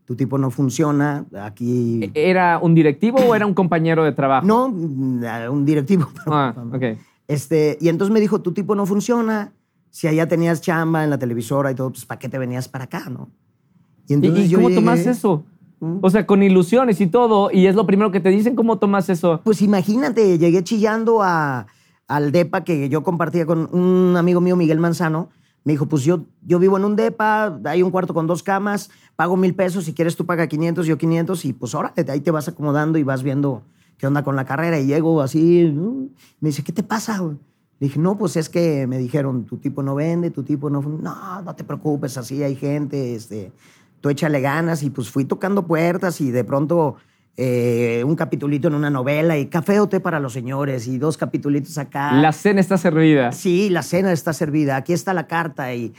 tu 0.04 0.18
tipo 0.18 0.38
no 0.38 0.52
funciona, 0.52 1.26
aquí... 1.42 2.12
¿Era 2.14 2.60
un 2.60 2.76
directivo 2.76 3.20
o 3.20 3.34
era 3.36 3.46
un 3.46 3.54
compañero 3.54 4.04
de 4.04 4.12
trabajo? 4.12 4.46
No, 4.46 4.68
mm, 4.68 5.24
un 5.50 5.66
directivo. 5.66 6.10
Ah, 6.28 6.54
ok. 6.74 6.84
Este, 7.30 7.78
y 7.80 7.88
entonces 7.88 8.14
me 8.14 8.20
dijo, 8.20 8.42
tu 8.42 8.52
tipo 8.52 8.76
no 8.76 8.86
funciona, 8.86 9.54
si 9.98 10.08
allá 10.08 10.28
tenías 10.28 10.62
chamba 10.62 11.04
en 11.04 11.10
la 11.10 11.18
televisora 11.18 11.72
y 11.72 11.74
todo, 11.74 11.90
pues 11.90 12.06
¿para 12.06 12.20
qué 12.20 12.30
te 12.30 12.38
venías 12.38 12.68
para 12.70 12.84
acá, 12.84 13.10
no? 13.10 13.32
¿Y, 14.08 14.14
entonces 14.14 14.52
y 14.52 14.54
cómo 14.54 14.70
llegué- 14.70 14.76
tomas 14.76 15.00
eso? 15.08 15.44
Mm. 15.80 15.98
O 16.04 16.10
sea, 16.12 16.28
con 16.28 16.44
ilusiones 16.44 17.02
y 17.02 17.08
todo, 17.08 17.50
y 17.52 17.66
es 17.66 17.74
lo 17.74 17.88
primero 17.88 18.12
que 18.12 18.20
te 18.20 18.30
dicen, 18.30 18.56
¿cómo 18.56 18.78
tomas 18.78 19.10
eso? 19.10 19.42
Pues 19.44 19.64
imagínate, 19.64 20.38
llegué 20.38 20.64
chillando 20.64 21.24
a, 21.24 21.66
al 22.08 22.32
DEPA 22.32 22.64
que 22.64 22.90
yo 22.90 23.02
compartía 23.02 23.48
con 23.48 23.74
un 23.74 24.16
amigo 24.16 24.40
mío, 24.40 24.56
Miguel 24.56 24.78
Manzano. 24.80 25.30
Me 25.64 25.74
dijo, 25.74 25.88
pues 25.88 26.04
yo, 26.04 26.26
yo 26.46 26.60
vivo 26.60 26.78
en 26.78 26.86
un 26.86 26.96
DEPA, 26.96 27.60
hay 27.66 27.82
un 27.82 27.90
cuarto 27.90 28.14
con 28.14 28.28
dos 28.28 28.44
camas, 28.44 28.92
pago 29.16 29.36
mil 29.36 29.56
pesos, 29.56 29.86
si 29.86 29.94
quieres 29.94 30.16
tú 30.16 30.28
paga 30.28 30.46
500, 30.46 30.86
yo 30.86 31.00
500, 31.00 31.44
y 31.44 31.54
pues 31.54 31.74
órale, 31.74 32.04
de 32.04 32.12
ahí 32.12 32.22
te 32.22 32.30
vas 32.30 32.48
acomodando 32.48 33.00
y 33.00 33.04
vas 33.04 33.24
viendo 33.24 33.64
qué 33.98 34.06
onda 34.06 34.24
con 34.24 34.36
la 34.36 34.46
carrera. 34.46 34.80
Y 34.80 34.86
llego 34.86 35.24
así, 35.24 35.74
me 36.40 36.50
dice, 36.50 36.64
¿qué 36.64 36.72
te 36.72 36.84
pasa? 36.84 37.18
güey?" 37.18 37.38
Le 37.80 37.88
dije, 37.88 38.00
no, 38.00 38.18
pues 38.18 38.36
es 38.38 38.50
que 38.50 38.88
me 38.88 38.98
dijeron, 38.98 39.46
tu 39.46 39.58
tipo 39.58 39.84
no 39.84 39.96
vende, 39.96 40.32
tu 40.32 40.44
tipo 40.44 40.70
no... 40.70 40.82
fun-". 40.82 41.02
No, 41.02 41.42
no 41.42 41.56
te 41.56 41.64
preocupes, 41.64 42.18
así 42.18 42.42
hay 42.44 42.56
gente, 42.56 43.16
este, 43.16 43.52
tú 44.02 44.10
échale 44.10 44.42
ganas. 44.42 44.84
Y 44.84 44.90
pues 44.90 45.10
fui 45.12 45.26
tocando 45.26 45.68
puertas 45.68 46.20
y 46.22 46.32
de 46.32 46.44
pronto 46.44 46.96
eh, 47.40 48.04
un 48.04 48.16
capitulito 48.16 48.68
en 48.68 48.74
una 48.74 48.90
novela 48.90 49.38
y 49.38 49.46
café 49.46 49.80
o 49.80 49.88
té 49.88 50.00
para 50.00 50.20
los 50.20 50.34
señores 50.34 50.88
y 50.88 50.98
dos 50.98 51.18
capitulitos 51.18 51.78
acá. 51.78 52.14
La 52.14 52.32
cena 52.32 52.60
está 52.60 52.78
servida. 52.80 53.32
Sí, 53.32 53.70
la 53.70 53.84
cena 53.84 54.12
está 54.12 54.34
servida, 54.34 54.76
aquí 54.76 54.92
está 54.92 55.14
la 55.14 55.28
carta 55.28 55.72
y 55.76 55.94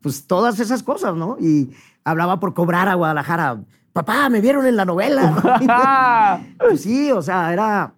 pues 0.00 0.26
todas 0.26 0.58
esas 0.58 0.82
cosas, 0.82 1.14
¿no? 1.14 1.36
Y 1.38 1.70
hablaba 2.02 2.40
por 2.40 2.54
cobrar 2.54 2.88
a 2.88 2.94
Guadalajara. 2.94 3.60
Papá, 3.92 4.30
me 4.30 4.40
vieron 4.40 4.64
en 4.64 4.76
la 4.76 4.86
novela. 4.86 6.40
Pues 6.58 6.80
sí, 6.80 7.10
o 7.12 7.20
sea, 7.20 7.52
era... 7.52 7.94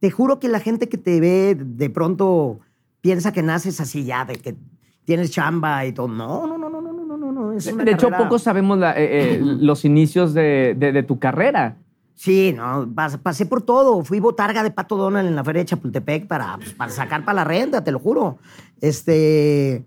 Te 0.00 0.10
juro 0.10 0.38
que 0.38 0.48
la 0.48 0.60
gente 0.60 0.90
que 0.90 0.98
te 0.98 1.20
ve 1.20 1.56
de 1.58 1.88
pronto 1.88 2.60
piensa 3.06 3.32
que 3.32 3.40
naces 3.42 3.80
así 3.80 4.02
ya, 4.04 4.24
de 4.24 4.34
que 4.34 4.56
tienes 5.04 5.30
chamba 5.30 5.86
y 5.86 5.92
todo. 5.92 6.08
No, 6.08 6.44
no, 6.44 6.58
no, 6.58 6.68
no, 6.68 6.80
no, 6.80 6.92
no, 6.92 7.04
no, 7.06 7.16
no. 7.16 7.32
no. 7.32 7.52
Es 7.52 7.68
una 7.68 7.84
De 7.84 7.92
hecho, 7.92 8.10
poco 8.10 8.36
sabemos 8.40 8.78
la- 8.78 8.98
eh, 8.98 9.34
eh, 9.36 9.40
los 9.60 9.84
inicios 9.84 10.34
de, 10.34 10.74
de- 10.76 10.90
de 10.90 11.02
tu 11.04 11.20
carrera. 11.20 11.76
Sí, 12.16 12.52
no, 12.56 12.84
pas- 12.88 13.16
pasé 13.18 13.46
por 13.46 13.62
todo. 13.62 14.02
Fui 14.02 14.18
botarga 14.18 14.64
de 14.64 14.72
Pato 14.72 14.96
Donald 14.96 15.28
en 15.28 15.36
la 15.36 15.44
feria 15.44 15.60
de 15.62 15.66
Chapultepec 15.66 16.26
para, 16.26 16.56
pues, 16.56 16.72
para 16.72 16.90
sacar 16.90 17.24
para 17.24 17.36
la 17.36 17.44
renta, 17.44 17.84
te 17.84 17.92
lo 17.92 18.00
juro. 18.00 18.38
Este. 18.80 19.84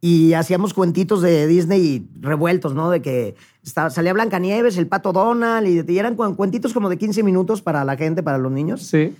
Y 0.00 0.34
hacíamos 0.34 0.74
cuentitos 0.74 1.22
de 1.22 1.46
Disney 1.46 2.06
revueltos, 2.20 2.74
¿no? 2.74 2.90
De 2.90 3.00
que 3.00 3.36
estaba- 3.62 3.90
salía 3.90 4.12
Blancanieves, 4.12 4.76
el 4.76 4.86
Pato 4.88 5.12
Donald, 5.12 5.66
y, 5.68 5.92
y 5.92 5.98
eran 5.98 6.16
cu- 6.16 6.34
cuentitos 6.34 6.72
como 6.72 6.88
de 6.88 6.96
15 6.98 7.22
minutos 7.22 7.62
para 7.62 7.84
la 7.84 7.96
gente, 7.96 8.22
para 8.24 8.38
los 8.38 8.50
niños. 8.50 8.82
Sí. 8.82 9.14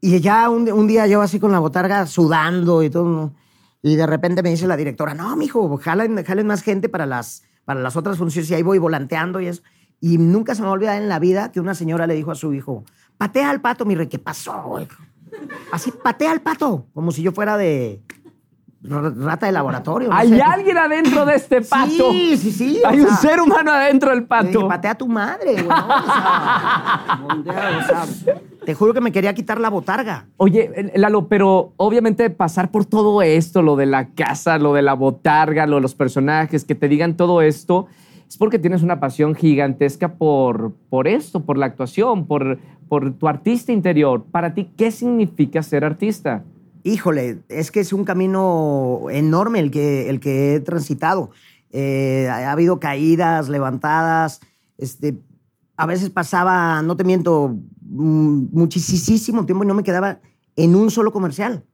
Y 0.00 0.20
ya 0.20 0.48
un, 0.48 0.70
un 0.70 0.86
día 0.86 1.06
yo 1.06 1.20
así 1.22 1.40
con 1.40 1.50
la 1.52 1.58
botarga 1.58 2.06
sudando 2.06 2.82
y 2.82 2.90
todo. 2.90 3.04
¿no? 3.04 3.34
Y 3.82 3.96
de 3.96 4.06
repente 4.06 4.42
me 4.42 4.50
dice 4.50 4.66
la 4.66 4.76
directora, 4.76 5.14
no, 5.14 5.34
mijo, 5.36 5.76
jalen, 5.78 6.24
jalen 6.24 6.46
más 6.46 6.62
gente 6.62 6.88
para 6.88 7.06
las, 7.06 7.42
para 7.64 7.80
las 7.80 7.96
otras 7.96 8.18
funciones. 8.18 8.50
Y 8.50 8.54
ahí 8.54 8.62
voy 8.62 8.78
volanteando 8.78 9.40
y 9.40 9.46
eso. 9.48 9.62
Y 10.00 10.18
nunca 10.18 10.54
se 10.54 10.60
me 10.62 10.66
va 10.66 10.70
a 10.70 10.74
olvidar 10.74 11.00
en 11.02 11.08
la 11.08 11.18
vida 11.18 11.50
que 11.50 11.60
una 11.60 11.74
señora 11.74 12.06
le 12.06 12.14
dijo 12.14 12.30
a 12.30 12.34
su 12.36 12.52
hijo, 12.54 12.84
patea 13.16 13.50
al 13.50 13.60
pato, 13.60 13.84
mi 13.84 13.94
rey. 13.96 14.06
¿Qué 14.06 14.18
pasó? 14.18 14.78
hijo?". 14.80 15.02
Así, 15.72 15.90
patea 15.92 16.30
al 16.32 16.40
pato. 16.40 16.86
Como 16.94 17.10
si 17.12 17.22
yo 17.22 17.32
fuera 17.32 17.56
de 17.56 18.02
rata 18.82 19.46
de 19.46 19.52
laboratorio. 19.52 20.08
no 20.08 20.14
Hay 20.14 20.28
sé. 20.28 20.40
alguien 20.40 20.78
adentro 20.78 21.24
de 21.26 21.34
este 21.34 21.62
pato. 21.62 21.88
Sí, 22.12 22.36
sí, 22.38 22.52
sí. 22.52 22.82
Hay 22.86 23.00
un 23.00 23.08
sea, 23.08 23.16
ser 23.16 23.40
humano 23.40 23.72
adentro 23.72 24.10
del 24.10 24.20
le 24.20 24.24
dije, 24.24 24.52
pato. 24.54 24.68
patea 24.68 24.92
a 24.92 24.94
tu 24.94 25.08
madre, 25.08 25.52
güey. 25.54 25.66
¿no? 25.66 25.86
O 25.88 27.42
sea, 27.44 28.06
te 28.68 28.74
juro 28.74 28.92
que 28.92 29.00
me 29.00 29.12
quería 29.12 29.32
quitar 29.32 29.58
la 29.58 29.70
botarga. 29.70 30.28
Oye, 30.36 30.70
eh, 30.76 30.92
Lalo, 30.96 31.26
pero 31.26 31.72
obviamente 31.78 32.28
pasar 32.28 32.70
por 32.70 32.84
todo 32.84 33.22
esto, 33.22 33.62
lo 33.62 33.76
de 33.76 33.86
la 33.86 34.10
casa, 34.10 34.58
lo 34.58 34.74
de 34.74 34.82
la 34.82 34.92
botarga, 34.92 35.66
lo 35.66 35.76
de 35.76 35.80
los 35.80 35.94
personajes, 35.94 36.66
que 36.66 36.74
te 36.74 36.86
digan 36.86 37.16
todo 37.16 37.40
esto, 37.40 37.86
es 38.28 38.36
porque 38.36 38.58
tienes 38.58 38.82
una 38.82 39.00
pasión 39.00 39.34
gigantesca 39.34 40.16
por, 40.16 40.74
por 40.90 41.08
esto, 41.08 41.46
por 41.46 41.56
la 41.56 41.64
actuación, 41.64 42.26
por, 42.26 42.58
por 42.90 43.14
tu 43.14 43.26
artista 43.26 43.72
interior. 43.72 44.26
Para 44.30 44.52
ti, 44.52 44.70
¿qué 44.76 44.90
significa 44.90 45.62
ser 45.62 45.82
artista? 45.82 46.44
Híjole, 46.82 47.38
es 47.48 47.70
que 47.70 47.80
es 47.80 47.94
un 47.94 48.04
camino 48.04 49.06
enorme 49.10 49.60
el 49.60 49.70
que, 49.70 50.10
el 50.10 50.20
que 50.20 50.56
he 50.56 50.60
transitado. 50.60 51.30
Eh, 51.72 52.28
ha 52.30 52.52
habido 52.52 52.80
caídas, 52.80 53.48
levantadas. 53.48 54.42
Este, 54.76 55.16
a 55.78 55.86
veces 55.86 56.10
pasaba, 56.10 56.82
no 56.82 56.96
te 56.96 57.04
miento, 57.04 57.56
muchísimo 57.90 59.46
tiempo 59.46 59.64
y 59.64 59.66
no 59.66 59.74
me 59.74 59.82
quedaba 59.82 60.20
en 60.56 60.74
un 60.74 60.90
solo 60.90 61.12
comercial. 61.12 61.64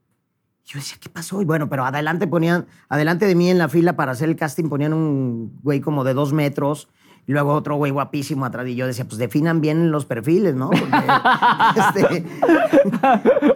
Yo 0.65 0.79
decía, 0.79 0.97
¿qué 0.99 1.09
pasó? 1.09 1.41
Y 1.41 1.45
bueno, 1.45 1.69
pero 1.69 1.85
adelante 1.85 2.25
ponían, 2.25 2.65
adelante 2.89 3.27
de 3.27 3.35
mí 3.35 3.49
en 3.49 3.59
la 3.59 3.69
fila 3.69 3.95
para 3.95 4.13
hacer 4.13 4.29
el 4.29 4.35
casting 4.35 4.67
ponían 4.67 4.93
un 4.93 5.59
güey 5.61 5.79
como 5.79 6.03
de 6.03 6.15
dos 6.15 6.33
metros 6.33 6.87
y 7.27 7.31
luego 7.31 7.53
otro 7.53 7.75
güey 7.75 7.91
guapísimo 7.91 8.45
atrás. 8.45 8.67
Y 8.67 8.75
yo 8.75 8.87
decía, 8.87 9.05
pues 9.05 9.17
definan 9.19 9.61
bien 9.61 9.91
los 9.91 10.05
perfiles, 10.05 10.55
¿no? 10.55 10.71
Porque, 10.71 10.89
este, 11.99 12.25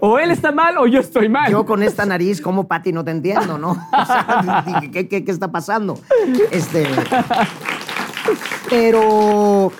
O 0.01 0.19
él 0.19 0.29
está 0.29 0.51
mal 0.51 0.77
o 0.77 0.85
yo 0.85 0.99
estoy 0.99 1.29
mal. 1.29 1.51
yo 1.51 1.65
con 1.65 1.81
esta 1.81 2.05
nariz, 2.05 2.41
como 2.41 2.67
Pati, 2.67 2.91
no 2.91 3.03
te 3.03 3.11
entiendo, 3.11 3.57
¿no? 3.57 3.71
O 3.71 4.05
sea, 4.05 4.63
dije, 4.67 4.91
¿qué, 4.91 5.07
qué, 5.07 5.25
qué 5.25 5.31
está 5.31 5.51
pasando? 5.51 5.99
Este. 6.51 6.87
Pero 8.69 9.71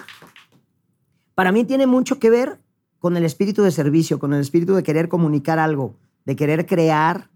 para 1.36 1.52
mí 1.52 1.64
tiene 1.64 1.86
mucho 1.86 2.18
que 2.18 2.30
ver 2.30 2.60
con 3.00 3.18
el 3.18 3.26
espíritu 3.26 3.64
de 3.64 3.72
servicio, 3.72 4.20
con 4.20 4.34
el 4.34 4.42
espíritu 4.42 4.76
de 4.76 4.84
querer 4.84 5.10
comunicar 5.10 5.58
algo, 5.58 5.96
de 6.26 6.36
querer 6.36 6.66
crear, 6.66 7.30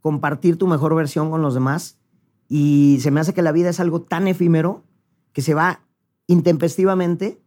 compartir 0.00 0.56
tu 0.56 0.66
mejor 0.66 0.94
versión 0.94 1.30
con 1.30 1.42
los 1.42 1.54
demás. 1.54 1.98
Y 2.48 2.98
se 3.02 3.10
me 3.10 3.20
hace 3.20 3.34
que 3.34 3.42
la 3.42 3.52
vida 3.52 3.68
es 3.68 3.80
algo 3.80 4.00
tan 4.02 4.26
efímero 4.28 4.84
que 5.32 5.42
se 5.42 5.54
va 5.54 5.80
intempestivamente 6.26 7.40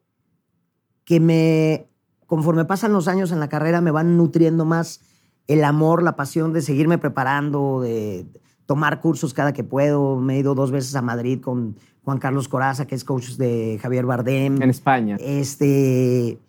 que 1.06 1.20
me, 1.20 1.88
conforme 2.28 2.66
pasan 2.66 2.94
los 2.94 3.08
años 3.08 3.32
en 3.32 3.40
la 3.40 3.50
carrera, 3.50 3.82
me 3.82 3.92
van 3.92 4.18
nutriendo 4.18 4.66
más 4.66 5.02
el 5.48 5.64
amor, 5.64 6.04
la 6.04 6.16
pasión 6.16 6.54
de 6.54 6.62
seguirme 6.62 6.98
preparando, 6.98 7.82
de 7.82 8.26
tomar 8.66 9.02
cursos 9.02 9.34
cada 9.34 9.54
que 9.54 9.64
puedo. 9.64 10.18
Me 10.18 10.36
he 10.36 10.40
ido 10.40 10.56
dos 10.56 10.72
veces 10.72 10.96
a 10.96 11.02
Madrid 11.02 11.42
con 11.42 11.76
Juan 12.04 12.20
Carlos 12.20 12.48
Coraza, 12.48 12.86
que 12.86 12.96
es 12.96 13.04
coach 13.04 13.32
de 13.32 13.80
Javier 13.82 14.06
Bardem. 14.06 14.62
En 14.62 14.70
España. 14.70 15.18
Este, 15.20 16.40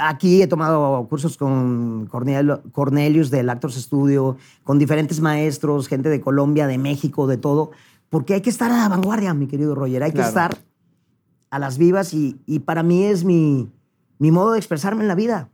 aquí 0.00 0.42
he 0.42 0.46
tomado 0.46 1.06
cursos 1.08 1.36
con 1.36 2.06
Cornel- 2.08 2.60
Cornelius 2.72 3.30
del 3.30 3.48
Actors 3.50 3.74
Studio, 3.76 4.36
con 4.64 4.78
diferentes 4.78 5.20
maestros, 5.20 5.88
gente 5.88 6.08
de 6.08 6.20
Colombia, 6.20 6.66
de 6.66 6.78
México, 6.78 7.26
de 7.26 7.36
todo, 7.36 7.70
porque 8.08 8.34
hay 8.34 8.40
que 8.40 8.50
estar 8.50 8.70
a 8.70 8.76
la 8.76 8.88
vanguardia, 8.88 9.34
mi 9.34 9.46
querido 9.46 9.74
Roger. 9.74 10.02
Hay 10.02 10.12
Claro. 10.12 10.24
que 10.24 10.28
estar 10.28 10.58
a 11.50 11.58
las 11.58 11.78
vivas 11.78 12.12
y, 12.14 12.40
y 12.46 12.60
para 12.60 12.82
mí 12.82 13.04
es 13.04 13.24
mi, 13.24 13.70
mi 14.18 14.30
modo 14.30 14.52
de 14.52 14.58
expresarme 14.58 15.02
en 15.02 15.08
la 15.08 15.14
vida. 15.14 15.48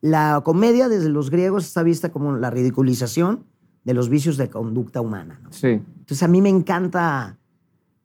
La 0.00 0.40
comedia 0.44 0.88
desde 0.88 1.08
los 1.08 1.30
griegos 1.30 1.66
está 1.66 1.82
vista 1.82 2.10
como 2.10 2.32
la 2.36 2.50
ridiculización 2.50 3.44
de 3.84 3.94
los 3.94 4.08
vicios 4.08 4.36
de 4.36 4.48
conducta 4.48 5.00
humana. 5.00 5.40
¿no? 5.42 5.52
Sí. 5.52 5.68
Entonces 5.98 6.22
a 6.22 6.28
mí 6.28 6.40
me 6.40 6.50
encanta, 6.50 7.36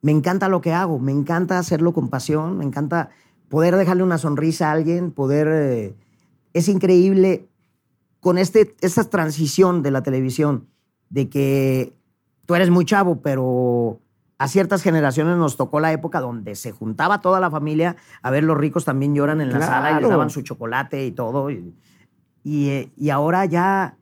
me 0.02 0.10
encanta 0.12 0.48
lo 0.48 0.60
que 0.60 0.72
hago, 0.72 0.98
me 0.98 1.12
encanta 1.12 1.58
hacerlo 1.58 1.92
con 1.92 2.08
pasión, 2.08 2.58
me 2.58 2.64
encanta 2.64 3.10
poder 3.48 3.76
dejarle 3.76 4.02
una 4.02 4.18
sonrisa 4.18 4.68
a 4.68 4.72
alguien, 4.72 5.10
poder... 5.10 5.48
eh, 5.48 5.94
es 6.54 6.68
increíble 6.68 7.48
con 8.20 8.38
este, 8.38 8.74
esta 8.80 9.04
transición 9.04 9.82
de 9.82 9.90
la 9.90 10.02
televisión, 10.02 10.68
de 11.10 11.28
que 11.28 11.92
tú 12.46 12.54
eres 12.54 12.70
muy 12.70 12.84
chavo, 12.84 13.20
pero 13.20 14.00
a 14.38 14.48
ciertas 14.48 14.82
generaciones 14.82 15.36
nos 15.36 15.56
tocó 15.56 15.80
la 15.80 15.92
época 15.92 16.20
donde 16.20 16.54
se 16.54 16.72
juntaba 16.72 17.20
toda 17.20 17.40
la 17.40 17.50
familia 17.50 17.96
a 18.22 18.30
ver 18.30 18.44
los 18.44 18.56
ricos 18.56 18.84
también 18.84 19.14
lloran 19.14 19.40
en 19.40 19.52
la 19.52 19.60
sala 19.60 19.92
y 19.92 20.00
les 20.00 20.08
daban 20.08 20.30
su 20.30 20.42
chocolate 20.42 21.04
y 21.04 21.12
todo. 21.12 21.50
Y, 21.50 21.74
y, 22.42 22.68
eh, 22.70 22.92
y 22.96 23.10
ahora 23.10 23.44
ya 23.44 23.96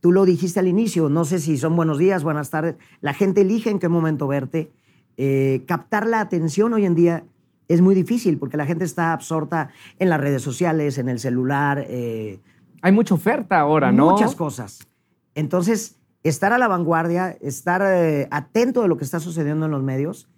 tú 0.00 0.12
lo 0.12 0.24
dijiste 0.24 0.60
al 0.60 0.68
inicio, 0.68 1.08
no 1.08 1.24
sé 1.24 1.38
si 1.40 1.58
son 1.58 1.76
buenos 1.76 1.98
días, 1.98 2.22
buenas 2.22 2.50
tardes. 2.50 2.76
La 3.00 3.12
gente 3.12 3.42
elige 3.42 3.70
en 3.70 3.78
qué 3.78 3.88
momento 3.88 4.26
verte. 4.26 4.70
Eh, 5.16 5.64
captar 5.66 6.06
la 6.06 6.20
atención 6.20 6.74
hoy 6.74 6.84
en 6.84 6.94
día 6.94 7.24
es 7.68 7.80
muy 7.80 7.94
difícil 7.94 8.38
porque 8.38 8.56
la 8.56 8.66
gente 8.66 8.84
está 8.84 9.12
absorta 9.12 9.70
en 9.98 10.08
las 10.10 10.20
redes 10.20 10.42
sociales, 10.42 10.98
en 10.98 11.08
el 11.08 11.18
celular, 11.18 11.84
eh, 11.88 12.40
Hay 12.82 12.92
mucha 12.92 13.14
oferta 13.14 13.58
ahora, 13.58 13.90
¿no? 13.92 14.10
muchas 14.10 14.34
cosas. 14.36 14.86
Entonces, 15.34 15.96
estar 16.22 16.52
a 16.52 16.58
la 16.58 16.68
vanguardia, 16.68 17.36
estar 17.40 17.82
eh, 17.84 18.28
atento 18.30 18.82
de 18.82 18.88
lo 18.88 18.96
que 18.96 19.04
está 19.04 19.20
sucediendo 19.20 19.66
en 19.66 19.72
los 19.72 19.82
medios. 19.82 20.28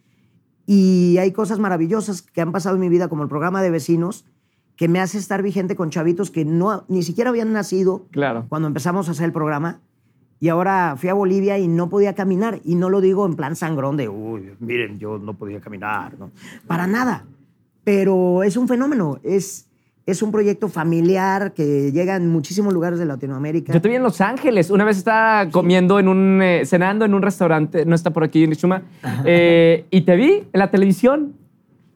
Y 0.67 1.17
hay 1.19 1.33
cosas 1.33 1.59
maravillosas 1.59 2.21
que 2.23 2.41
han 2.41 2.53
pasado 2.53 2.75
en 2.77 2.81
mi 2.81 2.89
vida, 2.89 3.09
como 3.09 3.23
el 3.23 3.29
programa 3.29 3.63
de 3.63 3.71
vecinos, 3.71 4.27
que 4.77 4.87
me 4.89 5.01
hace 5.01 5.19
estar 5.19 5.43
vigente 5.43 5.77
con 5.77 5.91
chavitos 5.91 6.31
que 6.31 6.45
no, 6.45 6.85
ni 6.89 7.03
siquiera 7.03 7.31
habían 7.31 7.53
nacido 7.53 8.07
Claro. 8.11 8.47
cuando 8.49 8.69
empezamos 8.69 9.09
a 9.09 9.13
hacer 9.13 9.25
el 9.27 9.33
programa. 9.33 9.81
Y 10.41 10.49
ahora 10.49 10.95
fui 10.97 11.09
a 11.09 11.15
Bolivia 11.15 11.59
y 11.59 11.67
no 11.67 11.89
podía 11.89 12.15
caminar. 12.15 12.61
Y 12.65 12.77
no 12.77 12.91
lo 12.91 13.01
digo 13.01 13.27
en 13.27 13.35
plan 13.35 13.57
sangrón 13.57 13.97
de, 13.97 14.09
uy, 14.09 14.53
miren, 14.61 14.99
yo 14.99 15.19
no 15.19 15.35
podía 15.35 15.61
caminar. 15.61 16.19
¿no? 16.19 16.31
Para 16.67 16.87
nada. 16.87 17.25
Pero 17.85 18.43
es 18.43 18.57
un 18.57 18.69
fenómeno. 18.69 19.19
Es, 19.25 19.67
es 20.07 20.23
un 20.23 20.31
proyecto 20.31 20.69
familiar 20.69 21.53
que 21.55 21.91
llega 21.91 22.15
en 22.17 22.29
muchísimos 22.29 22.73
lugares 22.73 22.99
de 23.01 23.07
Latinoamérica. 23.07 23.73
Yo 23.73 23.81
te 23.81 23.89
vi 23.89 23.97
en 23.97 24.03
Los 24.03 24.21
Ángeles. 24.21 24.71
Una 24.71 24.85
vez 24.85 24.99
estaba 24.99 25.51
comiendo 25.51 25.99
en 25.99 26.07
un, 26.07 26.41
eh, 26.41 26.65
cenando 26.65 27.05
en 27.05 27.15
un 27.15 27.23
restaurante, 27.23 27.85
no 27.85 27.97
está 27.97 28.13
por 28.13 28.23
aquí 28.23 28.45
en 28.45 28.53
Ishuma, 28.53 28.83
eh, 29.25 29.87
y 29.91 30.03
te 30.03 30.17
vi 30.17 30.45
en 30.53 30.59
la 30.59 30.71
televisión. 30.71 31.35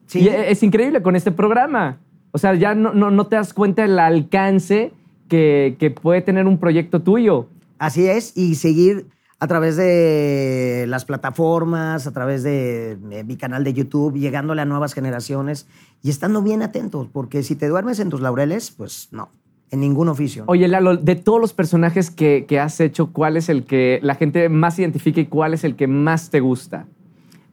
Sí. 0.07 0.21
Y 0.21 0.29
es 0.29 0.63
increíble 0.63 1.01
con 1.01 1.15
este 1.15 1.31
programa. 1.31 1.99
O 2.33 2.39
sea, 2.39 2.55
ya 2.55 2.75
no, 2.75 2.93
no, 2.93 3.11
no 3.11 3.27
te 3.29 3.37
das 3.37 3.55
cuenta 3.55 3.83
del 3.83 3.99
alcance 3.99 4.93
que, 5.29 5.77
que 5.79 5.91
puede 5.91 6.23
tener 6.23 6.47
un 6.47 6.59
proyecto 6.59 7.01
tuyo. 7.01 7.49
Así 7.83 8.07
es, 8.07 8.37
y 8.37 8.55
seguir 8.55 9.09
a 9.41 9.49
través 9.49 9.77
de 9.77 10.85
las 10.87 11.05
plataformas, 11.05 12.07
a 12.07 12.13
través 12.13 12.45
de, 12.45 12.97
mi 13.27 13.37
canal 13.37 13.65
de 13.65 13.75
YouTube, 13.75 14.17
llegándole 14.21 14.63
a 14.63 14.65
nuevas 14.65 14.95
generaciones 14.95 15.67
y 16.01 16.11
estando 16.11 16.43
bien 16.43 16.63
atentos, 16.63 17.09
porque 17.13 17.43
si 17.43 17.57
te 17.57 17.67
duermes 17.67 17.99
en 17.99 18.09
tus 18.09 18.21
laureles, 18.21 18.71
pues 18.71 19.09
no, 19.11 19.31
en 19.73 19.81
ningún 19.81 20.09
oficio. 20.09 20.45
Oye, 20.47 20.69
Lalo, 20.69 20.97
de 20.97 21.17
todos 21.17 21.41
los 21.41 21.55
personajes 21.55 22.13
que, 22.13 22.45
que 22.47 22.61
has 22.61 22.79
hecho, 22.79 23.09
¿cuál 23.13 23.37
es 23.37 23.49
el 23.49 23.65
que 23.65 23.99
la 24.01 24.15
gente 24.15 24.49
más 24.49 24.79
identifica 24.79 25.21
y 25.21 25.27
cuál 25.27 25.53
es 25.53 25.65
el 25.65 25.75
que 25.75 25.89
más 25.89 26.31
te 26.31 26.39
gusta? 26.39 26.87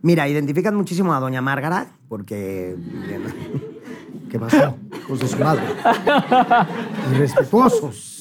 Mira, 0.03 0.29
identifican 0.29 0.75
muchísimo 0.75 1.15
a 1.15 1.19
Doña 1.19 1.41
Márgara, 1.41 1.87
porque... 2.07 2.75
¿Qué 4.29 4.37
pasó? 4.37 4.77
De 5.09 5.27
su 5.27 5.39
madre. 5.39 5.63
Irrespetuosos. 7.15 8.18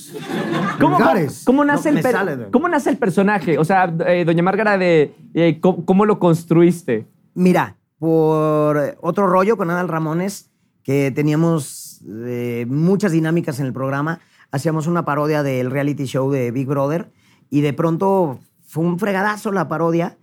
¿Cómo, 0.80 0.98
nace, 0.98 1.44
No, 1.46 1.88
el 1.90 1.94
me 1.96 2.02
per- 2.02 2.12
sale 2.12 2.36
de- 2.36 2.50
¿Cómo 2.50 2.68
nace 2.68 2.90
el 2.90 2.96
personaje? 2.98 3.58
O 3.58 3.64
sea, 3.64 3.92
eh, 4.06 4.24
Doña 4.24 4.42
Márgara, 4.42 4.78
de, 4.78 5.14
eh, 5.34 5.58
¿cómo, 5.60 5.84
cómo 5.84 6.06
lo 6.06 6.18
construiste? 6.18 7.06
Mira, 7.34 7.76
por 7.98 8.96
otro 9.00 9.26
rollo 9.26 9.56
con 9.56 9.70
Adal 9.70 9.88
Ramones, 9.88 10.50
que 10.82 11.10
teníamos 11.10 12.00
eh, 12.08 12.64
muchas 12.68 13.12
dinámicas 13.12 13.60
en 13.60 13.66
el 13.66 13.72
programa, 13.72 14.20
hacíamos 14.50 14.86
una 14.86 15.04
parodia 15.04 15.42
del 15.42 15.70
reality 15.70 16.04
show 16.04 16.30
de 16.30 16.50
Big 16.50 16.66
Brother 16.66 17.10
y 17.50 17.60
de 17.60 17.72
pronto 17.72 18.38
fue 18.66 18.84
un 18.84 18.98
fregadazo 18.98 19.52
la 19.52 19.68
parodia. 19.68 20.16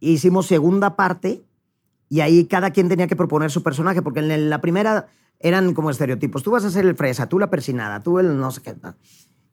Hicimos 0.00 0.46
segunda 0.46 0.94
parte 0.96 1.42
Y 2.10 2.20
ahí 2.20 2.46
cada 2.46 2.70
quien 2.70 2.88
tenía 2.88 3.06
que 3.06 3.16
proponer 3.16 3.50
su 3.50 3.62
personaje, 3.62 4.00
porque 4.00 4.20
en 4.20 4.48
la 4.48 4.60
primera 4.62 5.08
eran 5.40 5.74
como 5.74 5.90
estereotipos. 5.90 6.42
Tú 6.42 6.50
vas 6.52 6.64
a 6.64 6.70
ser 6.70 6.86
el 6.86 6.94
fresa, 6.96 7.28
tú 7.28 7.38
la 7.38 7.50
persinada, 7.50 8.02
tú 8.02 8.18
el 8.18 8.38
no 8.38 8.50
sé 8.50 8.62
qué. 8.62 8.74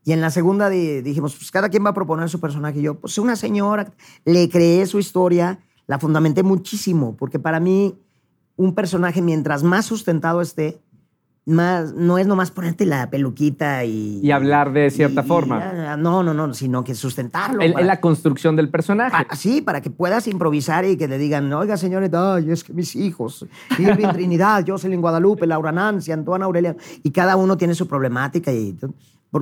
Y 0.06 0.12
en 0.12 0.22
la 0.22 0.30
segunda 0.30 0.70
dijimos, 0.70 1.36
pues 1.36 1.50
cada 1.52 1.68
quien 1.68 1.84
va 1.84 1.90
a 1.90 1.94
proponer 1.94 2.30
su 2.30 2.40
personaje. 2.40 2.80
Y 2.80 2.84
yo, 2.84 3.00
pues 3.00 3.18
una 3.18 3.36
señora, 3.36 3.92
le 4.24 4.48
creé 4.50 4.86
su 4.86 5.00
historia, 5.00 5.60
la 5.88 5.98
fundamenté 5.98 6.44
muchísimo, 6.44 7.18
porque 7.18 7.40
para 7.40 7.60
mí 7.60 7.96
un 8.56 8.76
personaje, 8.76 9.24
mientras 9.24 9.64
más 9.64 9.88
sustentado 9.88 10.42
esté, 10.42 10.80
más, 11.48 11.94
no 11.94 12.18
es 12.18 12.26
nomás 12.26 12.52
ponerte 12.52 12.86
la 12.86 13.10
peluquita 13.10 13.84
y... 13.84 14.20
Y 14.22 14.32
hablar 14.32 14.74
de 14.74 14.90
cierta 14.90 15.24
forma. 15.24 15.92
Ah, 15.92 15.98
no, 15.98 16.24
no, 16.24 16.34
no, 16.34 16.54
sino 16.54 16.84
que 16.84 16.96
sustentarlo. 16.96 17.62
Es 17.62 17.74
la 17.86 18.00
construcción 18.00 18.56
del 18.56 18.70
personaje. 18.70 19.26
sí, 19.36 19.62
para 19.62 19.82
que 19.82 19.90
puedas 19.90 20.28
improvisar 20.28 20.86
y 20.86 20.98
que 20.98 21.08
le 21.08 21.18
digan, 21.18 21.52
oiga, 21.54 21.78
señores, 21.78 22.12
ay, 22.14 22.52
es 22.52 22.64
que 22.64 22.74
mis 22.74 22.96
hijos, 22.96 23.46
Irving 23.78 24.10
Trinidad, 24.14 24.64
Jocelyn 24.68 25.02
Guadalupe, 25.02 25.46
Laura 25.46 25.72
Nancy, 25.72 26.12
Antoine 26.12 26.46
Aurelia, 26.46 26.76
y 27.04 27.12
cada 27.12 27.36
uno 27.36 27.58
tiene 27.58 27.76
su 27.76 27.88
problemática. 27.88 28.52
y 28.52 28.76
mm, 29.32 29.38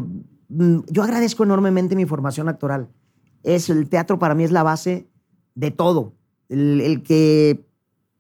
Yo 0.88 1.04
agradezco 1.04 1.44
enormemente 1.44 1.96
mi 1.96 2.06
formación 2.06 2.50
actoral. 2.50 2.90
Es, 3.44 3.70
el 3.70 3.90
teatro 3.90 4.20
para 4.20 4.36
mí 4.36 4.44
es 4.44 4.52
la 4.52 4.64
base 4.64 5.08
de 5.56 5.72
todo. 5.72 6.14
El, 6.50 6.82
el 6.82 7.04
que 7.04 7.66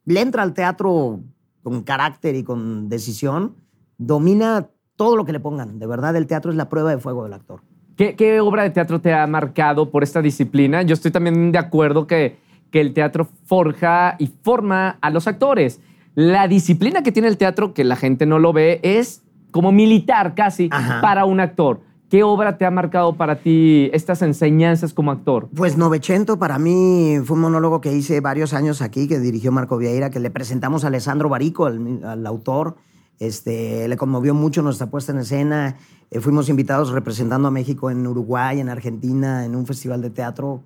le 0.05 0.21
entra 0.21 0.43
al 0.43 0.53
teatro 0.53 1.21
con 1.63 1.83
carácter 1.83 2.35
y 2.35 2.43
con 2.43 2.89
decisión, 2.89 3.55
domina 3.97 4.69
todo 4.95 5.15
lo 5.15 5.25
que 5.25 5.31
le 5.31 5.39
pongan. 5.39 5.79
De 5.79 5.87
verdad, 5.87 6.15
el 6.15 6.27
teatro 6.27 6.51
es 6.51 6.57
la 6.57 6.69
prueba 6.69 6.91
de 6.91 6.97
fuego 6.97 7.23
del 7.23 7.33
actor. 7.33 7.61
¿Qué, 7.95 8.39
obra 8.41 8.63
de 8.63 8.71
teatro 8.71 8.99
te 9.01 9.13
ha 9.13 9.25
marcado 9.27 9.91
por 9.91 10.03
esta 10.03 10.21
disciplina? 10.21 10.81
Yo 10.81 10.93
estoy 10.93 11.11
también 11.11 11.51
de 11.51 11.59
acuerdo 11.59 12.07
que, 12.07 12.37
que 12.71 12.81
el 12.81 12.93
teatro 12.93 13.27
forja 13.45 14.15
y 14.17 14.27
forma 14.41 14.97
a 15.01 15.09
los 15.09 15.27
actores. 15.27 15.79
La 16.15 16.47
disciplina 16.47 17.03
que 17.03 17.11
tiene 17.11 17.27
el 17.27 17.37
teatro, 17.37 17.73
que 17.73 17.83
la 17.83 17.95
gente 17.95 18.25
no 18.25 18.39
lo 18.39 18.51
ve, 18.51 18.79
es 18.83 19.23
como 19.51 19.71
militar 19.71 20.33
casi 20.33 20.69
para 21.01 21.25
un 21.25 21.39
actor. 21.39 21.81
¿Qué 22.13 22.21
obra 22.21 22.59
te 22.59 22.65
ha 22.67 22.69
marcado 22.69 23.15
para 23.15 23.41
ti 23.41 23.89
estas 23.91 24.21
enseñanzas 24.21 24.93
como 24.93 25.09
actor? 25.09 25.49
Pues 25.55 25.79
Novecento 25.79 26.37
para 26.37 26.59
mí 26.59 27.17
fue 27.25 27.33
un 27.33 27.41
monólogo 27.41 27.81
que 27.81 27.91
hice 27.91 28.21
varios 28.21 28.53
años 28.53 28.83
aquí, 28.83 29.07
que 29.07 29.17
dirigió 29.17 29.51
Marco 29.51 29.77
Vieira, 29.77 30.11
que 30.11 30.19
le 30.19 30.29
presentamos 30.29 30.83
a 30.83 30.89
Alessandro 30.89 31.27
Barico, 31.27 31.65
al, 31.65 32.27
autor. 32.27 32.75
Este, 33.17 33.87
le 33.87 33.97
conmovió 33.97 34.35
mucho 34.35 34.61
nuestra 34.61 34.91
puesta 34.91 35.11
en 35.11 35.17
escena. 35.17 35.77
Eh, 36.11 36.19
fuimos 36.19 36.49
invitados 36.49 36.91
representando 36.91 37.47
a 37.47 37.51
México 37.51 37.89
en 37.89 38.05
Uruguay, 38.05 38.59
en 38.59 38.69
Argentina, 38.69 39.43
en 39.43 39.55
un 39.55 39.65
festival 39.65 40.03
de 40.03 40.11
teatro. 40.11 40.61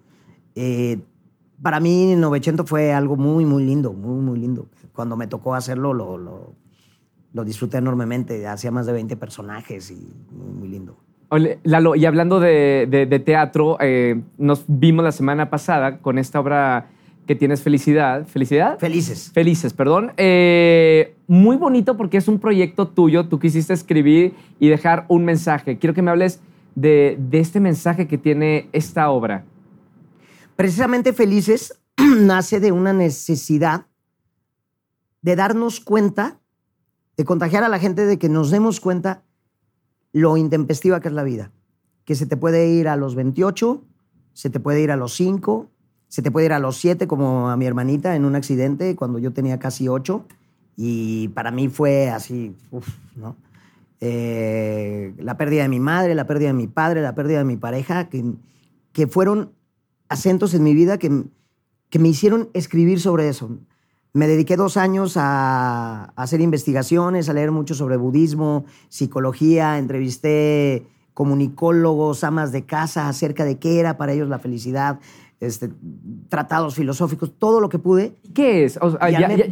Eh, 0.54 1.00
para 1.62 1.80
mí 1.80 2.13
Novecento 2.18 2.66
fue 2.66 2.92
algo 2.92 3.16
muy, 3.16 3.46
muy 3.46 3.63
lindo, 3.63 3.94
muy, 3.94 4.20
muy 4.20 4.38
lindo. 4.38 4.68
Cuando 4.92 5.16
me 5.16 5.27
tocó 5.27 5.56
hacerlo, 5.56 5.94
lo, 5.94 6.18
lo, 6.18 6.56
lo 7.32 7.46
disfruté 7.46 7.77
enormemente. 7.77 8.46
Hacía 8.48 8.70
más 8.70 8.86
de 8.86 8.92
20 8.92 9.16
personajes 9.16 9.92
y 9.92 10.13
muy, 10.30 10.51
muy 10.51 10.68
lindo. 10.68 11.06
Lalo, 11.29 11.96
y 11.96 12.05
hablando 12.05 12.39
de, 12.39 13.22
teatro, 13.25 13.77
eh, 13.81 14.22
nos 14.38 14.63
vimos 14.67 15.03
la 15.03 15.12
semana 15.12 15.50
pasada 15.50 16.00
con 16.00 16.17
esta 16.17 16.39
obra 16.39 16.89
que 17.25 17.36
tienes 17.36 17.62
Felicidad. 17.62 18.25
¿Felicidad? 18.25 18.79
Felices. 18.79 19.31
Felices, 19.34 19.74
perdón. 19.74 20.13
Eh, 20.15 21.15
muy 21.27 21.57
bonito 21.57 21.98
porque 21.98 22.17
es 22.17 22.29
un 22.29 22.39
proyecto 22.39 22.88
tuyo. 22.88 23.27
Tú 23.27 23.39
quisiste 23.39 23.74
escribir 23.74 24.34
y 24.60 24.69
dejar 24.69 25.05
un 25.10 25.25
mensaje. 25.25 25.77
Quiero 25.77 25.93
que 25.93 26.01
me 26.01 26.12
hables 26.12 26.39
de, 26.75 27.17
de 27.19 27.39
este 27.39 27.60
mensaje 27.60 28.07
que 28.07 28.17
tiene 28.17 28.69
esta 28.72 29.10
obra. 29.10 29.43
Precisamente 30.55 31.12
Felices 31.12 31.77
nace 31.98 32.62
de 32.62 32.72
una 32.72 32.93
necesidad 32.93 33.88
de 35.22 35.36
darnos 35.36 35.81
cuenta, 35.81 36.39
de 37.17 37.25
contagiar 37.25 37.65
a 37.65 37.69
la 37.69 37.79
gente, 37.79 38.05
de 38.05 38.17
que 38.17 38.29
nos 38.29 38.50
demos 38.50 38.79
cuenta 38.79 39.24
lo 40.17 40.36
intempestiva 40.36 41.00
que 41.00 41.09
es 41.09 41.13
la 41.13 41.24
vida. 41.24 41.51
Que 42.03 42.15
se 42.15 42.25
te 42.25 42.38
puede 42.38 42.69
ir 42.69 42.88
a 42.88 42.95
los 42.95 43.13
28, 43.13 43.83
se 44.33 44.50
te 44.50 44.59
puede 44.59 44.81
ir 44.81 44.91
a 44.91 44.95
los 44.95 45.13
5, 45.13 45.69
se 46.07 46.21
te 46.21 46.31
puede 46.31 46.47
ir 46.47 46.53
a 46.53 46.59
los 46.59 46.77
7, 46.77 47.07
como 47.07 47.50
a 47.50 47.57
mi 47.57 47.65
hermanita 47.65 48.15
en 48.15 48.25
un 48.25 48.36
accidente 48.36 48.95
cuando 48.95 49.19
yo 49.19 49.31
tenía 49.31 49.59
casi 49.59 49.88
8. 49.88 50.25
Y 50.75 51.27
para 51.29 51.51
mí 51.51 51.67
fue 51.69 52.09
así, 52.09 52.55
¿no? 53.15 53.35
Eh, 54.00 55.13
la 55.18 55.37
pérdida 55.37 55.63
de 55.63 55.70
mi 55.70 55.79
madre, 55.79 56.15
la 56.15 56.25
pérdida 56.25 56.48
de 56.48 56.53
mi 56.53 56.68
padre, 56.68 57.01
la 57.01 57.13
pérdida 57.13 57.39
de 57.39 57.46
mi 57.46 57.57
pareja, 57.57 58.09
que, 58.09 58.24
que 58.94 59.07
fueron 59.07 59.51
acentos 60.09 60.53
en 60.53 60.63
mi 60.63 60.74
vida 60.74 60.98
que, 60.98 61.25
que 61.89 62.00
me 62.00 62.09
hicieron 62.09 62.50
escribir 62.53 63.00
sobre 63.00 63.29
eso. 63.29 63.59
Me 64.18 64.27
dediqué 64.27 64.56
dos 64.58 64.77
años 64.77 65.14
a, 65.16 66.06
hacer 66.16 66.42
investigaciones, 66.42 67.30
a 67.30 67.34
leer 67.34 67.51
mucho 67.51 67.75
sobre 67.75 67.98
budismo, 67.98 68.66
psicología, 68.90 69.77
entrevisté 69.77 70.88
comunicólogos, 71.14 72.24
amas 72.24 72.51
de 72.51 72.66
casa 72.66 73.10
acerca 73.10 73.46
de 73.46 73.60
qué 73.60 73.80
era 73.80 73.96
para 73.96 74.14
ellos 74.14 74.27
la 74.27 74.40
felicidad, 74.40 75.00
este, 75.40 75.70
tratados 76.30 76.74
filosóficos, 76.74 77.32
todo 77.38 77.62
lo 77.62 77.70
que 77.70 77.77
pude. 77.77 78.16
¿Qué 78.34 78.64
es? 78.64 78.80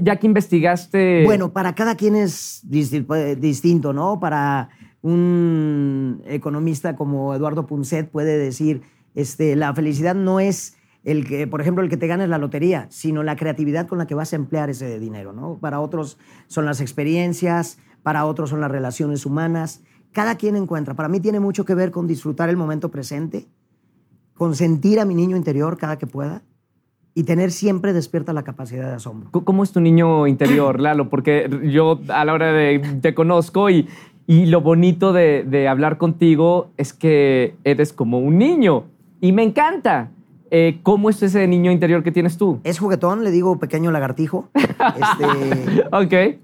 ya, 0.01 0.15
que 0.15 0.25
investigaste... 0.25 1.25
Bueno, 1.25 1.53
para 1.53 1.75
cada 1.75 1.93
quien 1.93 2.15
es 2.15 2.61
distinto, 2.63 3.93
¿no? 3.93 4.19
Para 4.19 4.69
un 5.03 6.23
economista 6.25 6.95
como 6.95 7.35
Eduardo 7.35 7.67
Punset 7.67 8.09
puede 8.09 8.39
decir, 8.39 8.81
este, 9.13 9.55
la 9.55 9.75
felicidad 9.75 10.15
no 10.15 10.39
es 10.39 10.75
el 11.05 11.27
que, 11.27 11.45
por 11.45 11.61
ejemplo, 11.61 11.83
el 11.83 11.89
que 11.89 11.97
te 11.97 12.07
ganes 12.07 12.27
la 12.29 12.39
lotería, 12.39 12.87
sino 12.89 13.21
la 13.21 13.35
creatividad 13.35 13.87
con 13.87 13.99
la 13.99 14.07
que 14.07 14.15
vas 14.15 14.33
a 14.33 14.35
emplear 14.35 14.71
ese 14.71 14.99
dinero, 14.99 15.33
¿no? 15.33 15.59
Para 15.61 15.79
otros 15.79 16.17
son 16.47 16.65
las 16.65 16.81
experiencias, 16.81 17.77
para 18.01 18.25
otros 18.25 18.49
son 18.49 18.59
las 18.59 18.71
relaciones 18.71 19.25
humanas. 19.25 19.83
Cada 20.11 20.35
quien 20.35 20.55
encuentra. 20.55 20.95
Para 20.95 21.07
mí 21.07 21.19
tiene 21.19 21.39
mucho 21.39 21.63
que 21.63 21.75
ver 21.75 21.91
con 21.91 22.07
disfrutar 22.07 22.49
el 22.49 22.57
momento 22.57 22.89
presente, 22.89 23.47
con 24.33 24.55
sentir 24.55 24.99
a 24.99 25.05
mi 25.05 25.13
niño 25.13 25.37
interior 25.37 25.77
cada 25.77 25.97
que 25.99 26.07
pueda 26.07 26.41
y 27.13 27.23
tener 27.23 27.51
siempre 27.51 27.93
despierta 27.93 28.33
la 28.33 28.43
capacidad 28.43 28.87
de 28.89 28.95
asombro. 28.95 29.29
¿Cómo 29.31 29.63
es 29.63 29.71
tu 29.71 29.81
niño 29.81 30.25
interior, 30.25 30.79
Lalo? 30.81 31.09
Porque 31.09 31.49
yo 31.71 31.99
a 32.09 32.25
la 32.25 32.33
hora 32.33 32.51
de 32.51 32.79
te 33.01 33.13
conozco 33.13 33.69
y, 33.69 33.87
y 34.25 34.47
lo 34.47 34.61
bonito 34.61 35.13
de 35.13 35.67
hablar 35.67 35.99
contigo 35.99 36.71
es 36.77 36.93
que 36.93 37.55
eres 37.63 37.93
como 37.93 38.17
un 38.17 38.39
niño 38.39 38.85
y 39.21 39.33
me 39.33 39.43
encanta. 39.43 40.09
Eh, 40.51 40.79
¿Cómo 40.83 41.09
es 41.09 41.21
ese 41.23 41.47
niño 41.47 41.71
interior 41.71 42.03
que 42.03 42.11
tienes 42.11 42.37
tú? 42.37 42.59
Es 42.63 42.79
juguetón, 42.79 43.23
le 43.23 43.31
digo 43.31 43.59
pequeño 43.59 43.91
lagartijo. 43.91 44.49
este, 44.53 45.83
ok. 45.91 46.39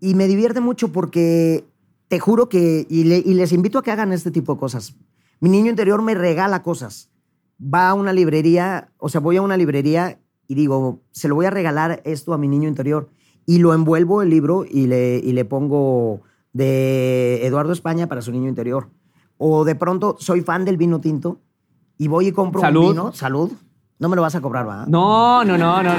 Y 0.00 0.14
me 0.14 0.26
divierte 0.26 0.60
mucho 0.60 0.92
porque 0.92 1.64
te 2.08 2.18
juro 2.20 2.48
que, 2.48 2.86
y, 2.88 3.04
les 3.04 3.52
invito 3.52 3.78
a 3.78 3.82
que 3.82 3.90
hagan 3.90 4.12
este 4.12 4.30
tipo 4.30 4.54
de 4.54 4.60
cosas. 4.60 4.96
Mi 5.40 5.48
niño 5.48 5.70
interior 5.70 6.02
me 6.02 6.14
regala 6.14 6.62
cosas. 6.62 7.10
Va 7.60 7.90
a 7.90 7.94
una 7.94 8.12
librería, 8.12 8.92
o 8.98 9.08
sea, 9.08 9.20
voy 9.20 9.36
a 9.36 9.42
una 9.42 9.56
librería 9.56 10.18
y 10.46 10.54
digo, 10.54 11.02
se 11.10 11.28
lo 11.28 11.34
voy 11.34 11.46
a 11.46 11.50
regalar 11.50 12.02
esto 12.04 12.34
a 12.34 12.38
mi 12.38 12.48
niño 12.48 12.68
interior. 12.68 13.08
Y 13.46 13.58
lo 13.58 13.74
envuelvo 13.74 14.22
el 14.22 14.30
libro 14.30 14.64
y 14.68 14.86
le, 14.86 15.18
y 15.18 15.32
le 15.32 15.44
pongo 15.44 16.22
de 16.52 17.46
Eduardo 17.46 17.72
España 17.72 18.06
para 18.06 18.22
su 18.22 18.32
niño 18.32 18.48
interior. 18.48 18.88
O 19.36 19.64
de 19.64 19.74
pronto 19.74 20.16
soy 20.18 20.40
fan 20.40 20.64
del 20.64 20.76
vino 20.76 21.00
tinto 21.00 21.40
y 21.98 22.08
voy 22.08 22.28
y 22.28 22.32
compro 22.32 22.60
un 22.60 22.88
vino, 22.88 23.12
salud, 23.12 23.52
no 23.98 24.08
me 24.08 24.16
lo 24.16 24.22
vas 24.22 24.34
a 24.34 24.40
cobrar, 24.40 24.68
¿va? 24.68 24.86
No, 24.86 25.44
no, 25.44 25.56
no, 25.56 25.82
no. 25.82 25.92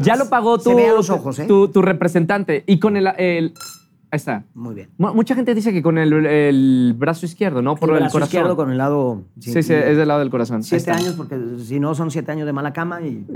Ya 0.00 0.16
lo 0.16 0.28
pagó 0.28 0.58
tu, 0.58 0.72
los 0.72 1.10
ojos, 1.10 1.38
¿eh? 1.38 1.46
tu, 1.46 1.82
representante. 1.82 2.64
Y 2.66 2.78
con 2.78 2.96
el, 2.96 3.06
Ahí 3.06 4.16
está. 4.18 4.44
Muy 4.54 4.74
bien. 4.74 4.90
mucha 4.98 5.34
gente 5.34 5.54
dice 5.54 5.72
que 5.72 5.82
con 5.82 5.98
el, 5.98 6.94
brazo 6.96 7.26
izquierdo, 7.26 7.62
¿no? 7.62 7.76
Por 7.76 7.90
el, 7.90 8.00
brazo 8.00 8.20
izquierdo 8.20 8.56
con 8.56 8.70
el 8.70 8.78
lado... 8.78 9.24
Sí, 9.40 9.62
sí, 9.62 9.72
es 9.72 9.96
del 9.96 10.08
lado 10.08 10.20
del 10.20 10.30
corazón. 10.30 10.62
Siete 10.62 10.90
años, 10.90 11.14
porque 11.14 11.38
si 11.64 11.80
no 11.80 11.94
son 11.94 12.10
siete 12.10 12.32
años 12.32 12.46
de 12.46 12.52
mala 12.52 12.72
cama 12.72 13.00
y... 13.02 13.26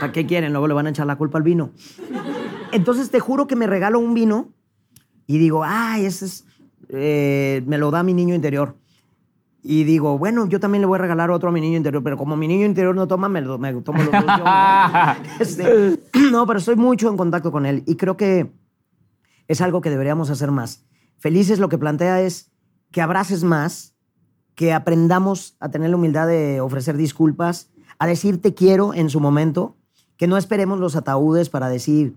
¿Para 0.00 0.12
qué 0.12 0.26
quieren? 0.26 0.52
Luego 0.52 0.68
le 0.68 0.74
van 0.74 0.86
a 0.86 0.90
echar 0.90 1.06
la 1.06 1.16
culpa 1.16 1.38
al 1.38 1.44
vino. 1.44 1.70
Entonces 2.72 3.10
te 3.10 3.20
juro 3.20 3.46
que 3.46 3.56
me 3.56 3.66
regalo 3.66 3.98
un 3.98 4.12
vino 4.12 4.50
y 5.26 5.38
digo, 5.38 5.62
ay, 5.64 6.04
ese 6.04 6.26
es... 6.26 6.44
Eh, 6.88 7.64
me 7.66 7.78
lo 7.78 7.90
da 7.90 8.02
mi 8.02 8.14
niño 8.14 8.34
interior 8.34 8.76
y 9.68 9.82
digo, 9.82 10.16
bueno, 10.16 10.46
yo 10.46 10.60
también 10.60 10.82
le 10.82 10.86
voy 10.86 10.94
a 10.94 11.02
regalar 11.02 11.32
otro 11.32 11.48
a 11.48 11.52
mi 11.52 11.60
niño 11.60 11.76
interior, 11.76 12.00
pero 12.00 12.16
como 12.16 12.36
mi 12.36 12.46
niño 12.46 12.64
interior 12.64 12.94
no 12.94 13.08
toma, 13.08 13.28
me, 13.28 13.40
lo, 13.40 13.58
tomo 13.82 14.00
los 14.00 14.12
dos. 14.12 14.22
Este, 15.40 16.00
no, 16.30 16.46
pero 16.46 16.60
estoy 16.60 16.76
mucho 16.76 17.10
en 17.10 17.16
contacto 17.16 17.50
con 17.50 17.66
él 17.66 17.82
y 17.84 17.96
creo 17.96 18.16
que 18.16 18.52
es 19.48 19.60
algo 19.60 19.80
que 19.80 19.90
deberíamos 19.90 20.30
hacer 20.30 20.52
más. 20.52 20.84
Felices 21.18 21.58
lo 21.58 21.68
que 21.68 21.78
plantea 21.78 22.20
es 22.20 22.52
que 22.92 23.02
abraces 23.02 23.42
más, 23.42 23.96
que 24.54 24.72
aprendamos 24.72 25.56
a 25.58 25.68
tener 25.68 25.90
la 25.90 25.96
humildad 25.96 26.28
de 26.28 26.60
ofrecer 26.60 26.96
disculpas, 26.96 27.68
a 27.98 28.06
decir 28.06 28.40
te 28.40 28.54
quiero 28.54 28.94
en 28.94 29.10
su 29.10 29.18
momento, 29.18 29.76
que 30.16 30.28
no 30.28 30.36
esperemos 30.36 30.78
los 30.78 30.94
ataúdes 30.94 31.50
para 31.50 31.68
decir 31.68 32.14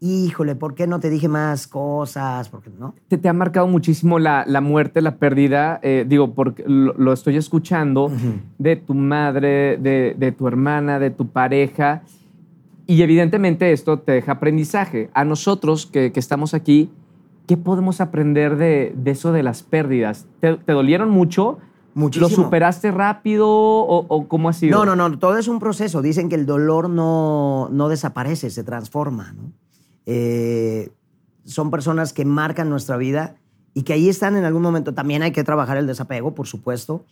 híjole, 0.00 0.56
¿por 0.56 0.74
qué 0.74 0.86
no 0.86 0.98
te 0.98 1.10
dije 1.10 1.28
más 1.28 1.66
cosas? 1.66 2.48
Porque, 2.48 2.70
¿no? 2.70 2.94
Te, 3.08 3.18
te 3.18 3.28
ha 3.28 3.32
marcado 3.32 3.66
muchísimo 3.66 4.18
la, 4.18 4.44
muerte, 4.62 5.02
la 5.02 5.16
pérdida. 5.16 5.78
Eh, 5.82 6.04
digo, 6.08 6.34
porque 6.34 6.64
lo, 6.66 7.12
estoy 7.12 7.36
escuchando 7.36 8.10
de 8.58 8.76
tu 8.76 8.94
madre, 8.94 9.76
de, 9.76 10.34
tu 10.36 10.48
hermana, 10.48 10.98
de 10.98 11.10
tu 11.10 11.28
pareja. 11.28 12.02
Y 12.86 13.02
evidentemente 13.02 13.72
esto 13.72 14.00
te 14.00 14.12
deja 14.12 14.32
aprendizaje. 14.32 15.10
A 15.14 15.24
nosotros 15.24 15.86
que, 15.86 16.10
que 16.10 16.18
estamos 16.18 16.54
aquí, 16.54 16.90
¿qué 17.46 17.56
podemos 17.56 18.00
aprender 18.00 18.56
de, 18.56 18.92
de 18.96 19.10
eso 19.10 19.32
de 19.32 19.42
las 19.42 19.62
pérdidas? 19.62 20.26
¿Te, 20.40 20.56
te 20.56 20.72
dolieron 20.72 21.10
mucho? 21.10 21.58
Muchísimo. 21.92 22.28
¿Lo 22.28 22.34
superaste 22.34 22.90
rápido 22.90 23.48
o, 23.48 24.06
o 24.08 24.28
cómo 24.28 24.48
ha 24.48 24.52
sido? 24.52 24.78
No, 24.78 24.96
no, 24.96 25.08
no, 25.08 25.18
todo 25.18 25.36
es 25.38 25.48
un 25.48 25.58
proceso. 25.58 26.02
Dicen 26.02 26.28
que 26.28 26.36
el 26.36 26.46
dolor 26.46 26.88
no, 26.88 27.68
no 27.70 27.88
desaparece, 27.88 28.50
se 28.50 28.64
transforma. 28.64 29.34
¿no? 29.34 29.52
Eh, 30.12 30.90
son 31.44 31.70
personas 31.70 32.12
que 32.12 32.24
marcan 32.24 32.68
nuestra 32.68 32.96
vida 32.96 33.36
y 33.74 33.82
que 33.84 33.92
ahí 33.92 34.08
están 34.08 34.36
en 34.36 34.44
algún 34.44 34.62
momento. 34.62 34.92
También 34.92 35.22
hay 35.22 35.30
que 35.30 35.44
trabajar 35.44 35.76
el 35.76 35.86
desapego, 35.86 36.34
por 36.34 36.48
supuesto. 36.48 37.04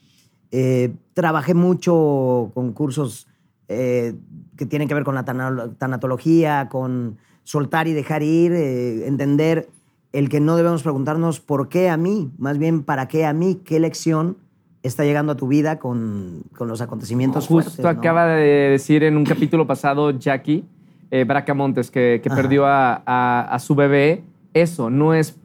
Eh, 0.50 0.92
trabajé 1.14 1.54
mucho 1.54 2.50
con 2.54 2.72
cursos 2.72 3.28
eh, 3.68 4.14
que 4.56 4.66
tienen 4.66 4.88
que 4.88 4.94
ver 4.94 5.04
con 5.04 5.14
la 5.14 5.24
tana- 5.24 5.70
tanatología, 5.78 6.68
con 6.68 7.18
soltar 7.44 7.86
y 7.86 7.92
dejar 7.92 8.22
ir, 8.24 8.52
eh, 8.52 9.06
entender 9.06 9.68
el 10.12 10.28
que 10.28 10.40
no 10.40 10.56
debemos 10.56 10.82
preguntarnos 10.82 11.38
por 11.38 11.68
qué 11.68 11.88
a 11.88 11.96
mí, 11.96 12.32
más 12.38 12.58
bien 12.58 12.82
para 12.82 13.06
qué 13.06 13.26
a 13.26 13.32
mí, 13.32 13.60
qué 13.64 13.78
lección 13.78 14.38
está 14.82 15.04
llegando 15.04 15.32
a 15.32 15.36
tu 15.36 15.46
vida 15.48 15.78
con, 15.78 16.42
con 16.56 16.66
los 16.66 16.80
acontecimientos 16.80 17.46
Justo 17.46 17.70
fuertes, 17.70 17.84
¿no? 17.84 17.90
acaba 17.90 18.26
de 18.26 18.70
decir 18.70 19.02
en 19.04 19.16
un 19.16 19.24
capítulo 19.24 19.66
pasado 19.66 20.10
Jackie 20.18 20.64
eh, 21.10 21.24
Bracamontes 21.24 21.90
que, 21.90 22.20
que 22.22 22.30
perdió 22.30 22.66
a, 22.66 23.02
a- 23.06 23.40
a 23.50 23.58
su 23.58 23.74
bebé. 23.74 24.24
Eso 24.54 24.90
no 24.90 25.14
es. 25.14 25.36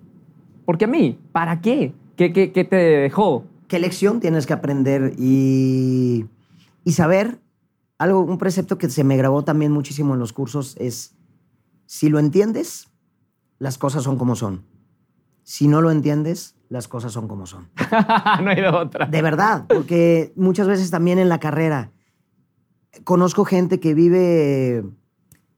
Porque 0.65 0.85
a 0.85 0.87
mí, 0.87 1.19
¿para 1.31 1.61
qué? 1.61 1.93
¿Qué, 2.15 2.31
qué, 2.33 2.51
qué 2.51 2.63
te 2.63 2.75
dejó? 2.75 3.45
¿Qué 3.67 3.79
lección 3.79 4.19
tienes 4.19 4.45
que 4.45 4.53
aprender 4.53 5.13
y, 5.17 6.25
y 6.83 6.91
saber? 6.93 7.39
Algo, 7.97 8.21
un 8.21 8.37
precepto 8.37 8.77
que 8.77 8.89
se 8.89 9.03
me 9.03 9.17
grabó 9.17 9.43
también 9.43 9.71
muchísimo 9.71 10.13
en 10.13 10.19
los 10.19 10.33
cursos 10.33 10.75
es, 10.79 11.15
si 11.85 12.09
lo 12.09 12.19
entiendes, 12.19 12.89
las 13.59 13.77
cosas 13.77 14.03
son 14.03 14.17
como 14.17 14.35
son. 14.35 14.63
Si 15.43 15.67
no 15.67 15.81
lo 15.81 15.91
entiendes, 15.91 16.55
las 16.69 16.87
cosas 16.87 17.11
son 17.13 17.27
como 17.27 17.45
son. 17.45 17.69
no 18.43 18.49
hay 18.49 18.55
de 18.61 18.67
otra. 18.67 19.05
De 19.05 19.21
verdad, 19.21 19.65
porque 19.67 20.33
muchas 20.35 20.67
veces 20.67 20.89
también 20.91 21.17
en 21.19 21.29
la 21.29 21.39
carrera 21.39 21.91
conozco 23.03 23.45
gente 23.45 23.79
que 23.79 23.93
vive 23.93 24.83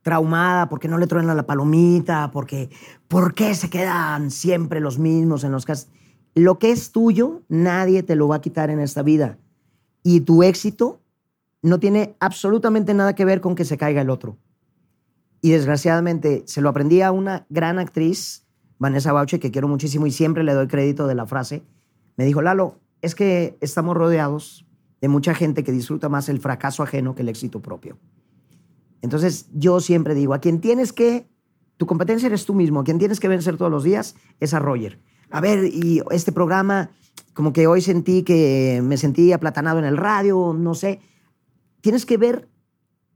traumada 0.05 0.69
porque 0.69 0.87
no 0.87 0.99
le 0.99 1.07
truena 1.07 1.33
la 1.33 1.47
palomita, 1.47 2.29
porque 2.31 2.69
¿por 3.07 3.33
qué 3.33 3.55
se 3.55 3.71
quedan 3.71 4.29
siempre 4.29 4.79
los 4.79 4.99
mismos 4.99 5.43
en 5.43 5.51
los 5.51 5.65
casos? 5.65 5.89
Lo 6.35 6.59
que 6.59 6.69
es 6.69 6.91
tuyo, 6.91 7.41
nadie 7.49 8.03
te 8.03 8.15
lo 8.15 8.27
va 8.27 8.35
a 8.35 8.41
quitar 8.41 8.69
en 8.69 8.79
esta 8.79 9.01
vida. 9.01 9.39
Y 10.03 10.19
tu 10.19 10.43
éxito 10.43 11.01
no 11.63 11.79
tiene 11.79 12.15
absolutamente 12.19 12.93
nada 12.93 13.15
que 13.15 13.25
ver 13.25 13.41
con 13.41 13.55
que 13.55 13.65
se 13.65 13.79
caiga 13.79 13.99
el 14.01 14.11
otro. 14.11 14.37
Y 15.41 15.49
desgraciadamente 15.49 16.43
se 16.45 16.61
lo 16.61 16.69
aprendí 16.69 17.01
a 17.01 17.11
una 17.11 17.47
gran 17.49 17.79
actriz, 17.79 18.45
Vanessa 18.77 19.11
Bauche, 19.11 19.39
que 19.39 19.49
quiero 19.49 19.67
muchísimo 19.67 20.05
y 20.05 20.11
siempre 20.11 20.43
le 20.43 20.53
doy 20.53 20.67
crédito 20.67 21.07
de 21.07 21.15
la 21.15 21.25
frase. 21.25 21.63
Me 22.15 22.25
dijo, 22.25 22.43
Lalo, 22.43 22.75
es 23.01 23.15
que 23.15 23.57
estamos 23.59 23.97
rodeados 23.97 24.67
de 25.01 25.07
mucha 25.07 25.33
gente 25.33 25.63
que 25.63 25.71
disfruta 25.71 26.09
más 26.09 26.29
el 26.29 26.39
fracaso 26.39 26.83
ajeno 26.83 27.15
que 27.15 27.23
el 27.23 27.29
éxito 27.29 27.59
propio. 27.59 27.97
Entonces 29.05 29.45
yo 29.53 29.79
siempre 29.79 30.15
digo, 30.15 30.33
a 30.33 30.39
quien 30.39 30.59
tienes 30.59 30.91
que, 30.91 31.29
tu 31.77 31.85
competencia 31.85 32.25
eres 32.25 32.45
tú 32.45 32.55
mismo, 32.55 32.79
a 32.79 32.83
quien 32.83 32.97
tienes 32.97 33.19
que 33.19 33.27
vencer 33.27 33.55
todos 33.55 33.71
los 33.71 33.83
días 33.83 34.15
es 34.39 34.53
a 34.55 34.59
Roger. 34.59 34.99
A 35.29 35.41
ver, 35.41 35.65
y 35.65 36.01
este 36.09 36.31
programa, 36.31 36.89
como 37.33 37.53
que 37.53 37.67
hoy 37.67 37.81
sentí 37.81 38.23
que 38.23 38.81
me 38.83 38.97
sentí 38.97 39.31
aplatanado 39.31 39.77
en 39.77 39.85
el 39.85 39.97
radio, 39.97 40.55
no 40.57 40.73
sé. 40.73 40.99
Tienes 41.81 42.07
que 42.07 42.17
ver 42.17 42.49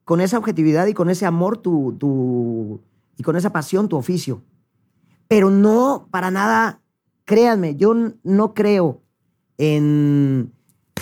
con 0.06 0.21
esa 0.21 0.38
objetividad 0.38 0.86
y 0.86 0.93
con 0.93 1.10
ese 1.10 1.25
amor 1.25 1.58
tu, 1.58 1.95
tu, 1.97 2.82
y 3.17 3.23
con 3.23 3.36
esa 3.36 3.52
pasión 3.52 3.89
tu 3.89 3.97
oficio. 3.97 4.43
Pero 5.28 5.49
no 5.49 6.08
para 6.12 6.30
nada, 6.30 6.82
créanme, 7.25 7.75
yo 7.75 7.95
no 8.23 8.54
creo 8.54 9.02
en, 9.58 10.54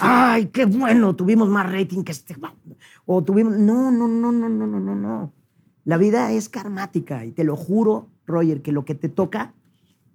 ay, 0.02 0.48
qué 0.48 0.66
bueno, 0.66 1.16
tuvimos 1.16 1.50
más 1.50 1.72
rating 1.72 2.04
que 2.04 2.12
este. 2.12 2.36
O 3.06 3.24
tuvimos. 3.24 3.58
No, 3.58 3.92
no, 3.92 4.08
no, 4.08 4.32
no, 4.32 4.50
no, 4.50 4.68
no, 4.68 4.80
no, 4.80 4.96
no. 4.96 5.34
La 5.84 5.98
vida 5.98 6.32
es 6.32 6.50
karmática 6.50 7.26
y 7.26 7.32
te 7.32 7.44
lo 7.44 7.56
juro, 7.56 8.10
Roger, 8.26 8.62
que 8.62 8.72
lo 8.72 8.86
que 8.86 8.96
te 8.96 9.10
toca 9.10 9.54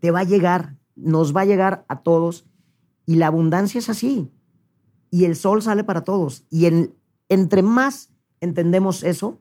te 0.01 0.11
va 0.11 0.21
a 0.21 0.25
llegar, 0.25 0.77
nos 0.97 1.35
va 1.35 1.42
a 1.42 1.47
llegar 1.47 1.85
a 1.88 2.03
todos. 2.03 2.47
Y 3.07 3.16
la 3.16 3.29
abundancia 3.29 3.79
es 3.79 3.88
así. 3.88 4.31
Y 5.11 5.25
el 5.25 5.37
sol 5.37 5.62
sale 5.62 5.85
para 5.85 6.03
todos. 6.03 6.45
Y 6.51 6.66
en, 6.66 6.95
entre 7.29 7.62
más 7.62 8.11
entendemos 8.40 9.03
eso, 9.03 9.40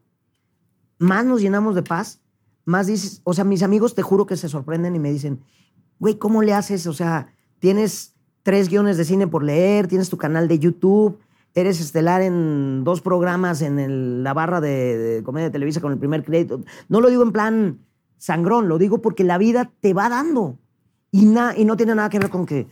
más 0.99 1.25
nos 1.25 1.41
llenamos 1.41 1.75
de 1.75 1.83
paz, 1.83 2.21
más 2.63 2.87
dices, 2.87 3.21
o 3.23 3.33
sea, 3.33 3.43
mis 3.43 3.63
amigos 3.63 3.95
te 3.95 4.01
juro 4.01 4.25
que 4.25 4.37
se 4.37 4.49
sorprenden 4.49 4.95
y 4.95 4.99
me 4.99 5.11
dicen, 5.11 5.41
güey, 5.99 6.17
¿cómo 6.17 6.43
le 6.43 6.53
haces? 6.53 6.87
O 6.87 6.93
sea, 6.93 7.33
tienes 7.59 8.15
tres 8.43 8.69
guiones 8.69 8.97
de 8.97 9.05
cine 9.05 9.27
por 9.27 9.43
leer, 9.43 9.87
tienes 9.87 10.09
tu 10.09 10.17
canal 10.17 10.47
de 10.47 10.59
YouTube, 10.59 11.19
eres 11.53 11.79
estelar 11.81 12.21
en 12.21 12.83
dos 12.83 13.01
programas 13.01 13.61
en 13.61 14.23
la 14.23 14.33
barra 14.33 14.61
de, 14.61 15.21
comedia 15.25 15.47
de 15.47 15.51
Televisa 15.51 15.81
con 15.81 15.91
el 15.91 15.97
primer 15.99 16.23
crédito. 16.23 16.61
No 16.89 17.01
lo 17.01 17.09
digo 17.09 17.23
en 17.23 17.31
plan 17.31 17.79
sangrón, 18.17 18.67
lo 18.67 18.77
digo 18.77 19.01
porque 19.01 19.23
la 19.23 19.37
vida 19.37 19.71
te 19.81 19.93
va 19.93 20.09
dando. 20.09 20.57
Y, 21.11 21.27
y 21.57 21.65
no 21.65 21.75
tiene 21.77 21.93
nada 21.95 22.09
que 22.09 22.19
ver 22.19 22.29
con 22.29 22.45
que, 22.45 22.67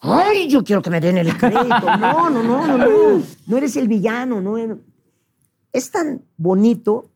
ay, 0.00 0.48
yo 0.48 0.64
quiero 0.64 0.82
que 0.82 0.90
me 0.90 1.00
den 1.00 1.16
el 1.18 1.36
crédito. 1.36 1.96
No, 2.00 2.28
no, 2.30 2.42
no, 2.42 2.66
no, 2.66 2.78
no. 2.78 3.22
No 3.46 3.56
eres 3.56 3.76
el 3.76 3.86
villano, 3.88 4.40
no 4.40 4.58
eres- 4.58 4.78
Es 5.72 5.90
tan 5.90 6.22
bonito 6.36 7.10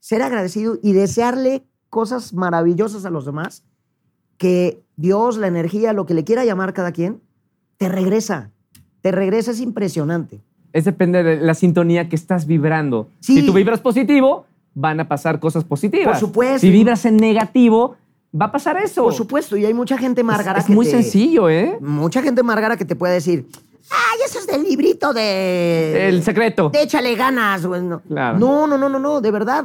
ser 0.00 0.22
agradecido 0.22 0.78
y 0.82 0.92
desearle 0.92 1.64
cosas 1.88 2.34
maravillosas 2.34 3.04
a 3.06 3.10
los 3.10 3.24
demás 3.24 3.64
que 4.36 4.82
Dios, 4.96 5.38
la 5.38 5.46
energía, 5.48 5.92
lo 5.94 6.04
que 6.06 6.14
le 6.14 6.24
quiera 6.24 6.44
llamar 6.44 6.72
cada 6.74 6.92
quien, 6.92 7.20
te 7.78 7.88
regresa. 7.88 8.50
Te 9.00 9.10
regresa, 9.12 9.52
es 9.52 9.60
impresionante. 9.60 10.40
Es 10.72 10.84
depende 10.84 11.22
de 11.22 11.36
la 11.38 11.54
sintonía 11.54 12.08
que 12.08 12.16
estás 12.16 12.46
vibrando. 12.46 13.08
Sí. 13.20 13.40
Si 13.40 13.46
tú 13.46 13.52
vibras 13.54 13.80
positivo, 13.80 14.44
van 14.74 15.00
a 15.00 15.08
pasar 15.08 15.40
cosas 15.40 15.64
positivas. 15.64 16.08
Por 16.08 16.16
supuesto. 16.28 16.58
Si 16.60 16.70
vibras 16.70 17.04
en 17.06 17.16
negativo, 17.16 17.96
va 18.38 18.46
a 18.46 18.52
pasar 18.52 18.76
eso. 18.76 19.02
Por 19.04 19.14
supuesto, 19.14 19.56
y 19.56 19.64
hay 19.64 19.72
mucha 19.72 19.96
gente 19.96 20.20
Es, 20.20 20.26
márgara 20.26 20.58
es 20.60 20.66
que 20.66 20.74
muy 20.74 20.84
te- 20.84 20.90
sencillo, 20.92 21.48
¿eh? 21.48 21.78
Mucha 21.80 22.20
gente 22.22 22.42
márgara 22.42 22.76
que 22.76 22.84
te 22.84 22.94
puede 22.96 23.14
decir, 23.14 23.46
ay, 23.90 24.18
eso 24.26 24.38
es 24.40 24.46
del 24.46 24.62
librito 24.64 25.14
de... 25.14 26.08
El 26.08 26.22
secreto. 26.22 26.68
de 26.70 26.82
échale 26.82 27.14
ganas. 27.14 27.64
güey". 27.64 27.80
No. 27.82 28.00
Claro. 28.00 28.38
no, 28.38 28.66
no, 28.66 28.76
no, 28.76 28.88
no, 28.88 28.98
no, 28.98 29.20
de 29.20 29.30
verdad. 29.30 29.64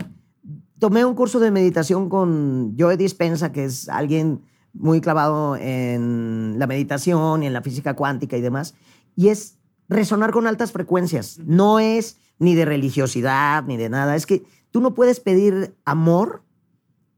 Tomé 0.79 1.03
un 1.05 1.15
curso 1.15 1.39
de 1.39 1.51
meditación 1.51 2.07
con 2.09 2.75
Joe 2.77 2.95
Dispensa, 2.97 3.51
que 3.51 3.65
es 3.65 3.89
alguien 3.89 4.41
muy 4.73 5.01
clavado 5.01 5.55
en 5.55 6.55
la 6.57 6.67
meditación 6.67 7.43
y 7.43 7.47
en 7.47 7.53
la 7.53 7.61
física 7.61 7.95
cuántica 7.95 8.37
y 8.37 8.41
demás. 8.41 8.75
Y 9.15 9.29
es 9.29 9.57
resonar 9.87 10.31
con 10.31 10.47
altas 10.47 10.71
frecuencias. 10.71 11.39
No 11.45 11.79
es 11.79 12.17
ni 12.39 12.55
de 12.55 12.65
religiosidad 12.65 13.63
ni 13.63 13.77
de 13.77 13.89
nada. 13.89 14.15
Es 14.15 14.25
que 14.25 14.43
tú 14.71 14.81
no 14.81 14.93
puedes 14.93 15.19
pedir 15.19 15.75
amor 15.85 16.43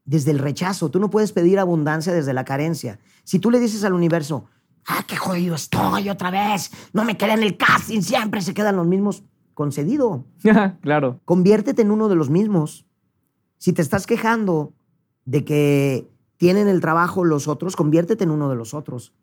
desde 0.04 0.32
el 0.32 0.39
rechazo. 0.39 0.91
Tú 0.91 1.00
no 1.00 1.10
puedes 1.10 1.32
pedir 1.32 1.60
abundancia 1.60 2.13
desde 2.13 2.34
la 2.34 2.46
carencia. 2.46 3.00
Si 3.24 3.39
tú 3.39 3.50
le 3.50 3.60
dices 3.60 3.84
al 3.84 3.94
universo, 3.94 4.46
ah, 4.88 5.04
qué 5.08 5.15
jodido 5.15 5.56
estoy 5.56 6.10
otra 6.10 6.32
vez, 6.32 6.72
no 6.94 7.04
me 7.04 7.18
quedé 7.18 7.34
en 7.34 7.44
el 7.44 7.58
casting, 7.58 8.02
siempre 8.02 8.41
se 8.41 8.54
quedan 8.54 8.76
los 8.76 8.88
mismos, 8.88 9.24
concedido. 9.54 10.26
claro. 10.82 11.22
Conviértete 11.26 11.82
en 11.82 11.91
uno 11.91 12.08
de 12.10 12.15
los 12.15 12.30
mismos. 12.30 12.86
Si 13.58 13.74
te 13.74 13.82
estás 13.82 14.06
quejando 14.06 14.74
de 15.24 15.44
que 15.44 16.14
tienen 16.38 16.67
el 16.67 16.82
trabajo 16.82 17.24
los 17.24 17.48
otros, 17.48 17.76
conviértete 17.76 18.24
en 18.24 18.32
uno 18.32 18.50
de 18.50 18.56
los 18.56 18.74
otros. 18.74 19.13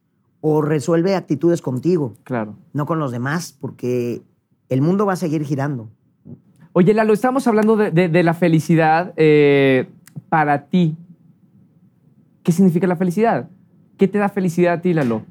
O 0.41 0.61
resuelve 0.63 1.15
actitudes 1.15 1.63
contigo, 1.63 2.15
Claro. 2.25 2.57
no 2.73 2.85
con 2.87 2.99
los 2.99 3.13
demás, 3.13 3.57
porque 3.61 4.23
el 4.69 4.81
mundo 4.83 5.07
va 5.07 5.13
a 5.13 5.17
seguir 5.17 5.45
girando. 5.45 5.89
Oye, 6.73 6.95
Lalo, 6.95 7.13
estamos 7.13 7.47
hablando 7.47 7.77
de, 7.77 7.91
de- 7.91 8.09
de 8.09 8.23
la 8.23 8.35
felicidad 8.35 9.13
eh, 9.17 9.89
para 10.29 10.67
ti. 10.67 10.97
¿Qué 12.43 12.53
significa 12.53 12.87
la 12.87 12.97
felicidad? 12.97 13.51
¿Qué 13.99 14.09
te 14.09 14.19
da 14.19 14.29
felicidad 14.29 14.75
a 14.75 14.81
ti, 14.81 14.95
Lalo? 14.95 15.23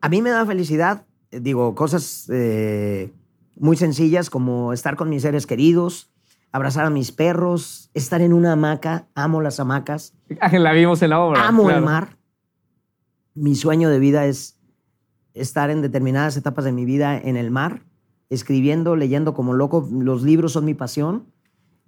A 0.00 0.08
mí 0.08 0.22
me 0.22 0.30
da 0.30 0.46
felicidad, 0.46 1.04
digo, 1.30 1.74
cosas 1.74 2.26
eh, 2.32 3.12
muy 3.56 3.76
sencillas 3.76 4.30
como 4.30 4.72
estar 4.72 4.96
con 4.96 5.08
mis 5.10 5.22
seres 5.22 5.46
queridos, 5.46 6.10
abrazar 6.52 6.84
a 6.84 6.90
mis 6.90 7.10
perros, 7.12 7.90
estar 7.94 8.20
en 8.20 8.32
una 8.32 8.52
hamaca, 8.52 9.08
amo 9.14 9.40
las 9.40 9.58
hamacas, 9.58 10.14
La 10.52 10.72
vimos 10.72 11.02
en 11.02 11.10
la 11.10 11.20
obra. 11.20 11.48
amo 11.48 11.64
claro. 11.64 11.78
el 11.78 11.84
mar. 11.84 12.16
Mi 13.34 13.54
sueño 13.54 13.88
de 13.88 13.98
vida 13.98 14.26
es 14.26 14.58
estar 15.34 15.70
en 15.70 15.80
determinadas 15.80 16.36
etapas 16.36 16.64
de 16.66 16.72
mi 16.72 16.84
vida 16.84 17.16
en 17.18 17.36
el 17.36 17.50
mar, 17.50 17.82
escribiendo, 18.28 18.94
leyendo 18.94 19.32
como 19.32 19.54
loco. 19.54 19.88
Los 19.90 20.22
libros 20.22 20.52
son 20.52 20.66
mi 20.66 20.74
pasión. 20.74 21.24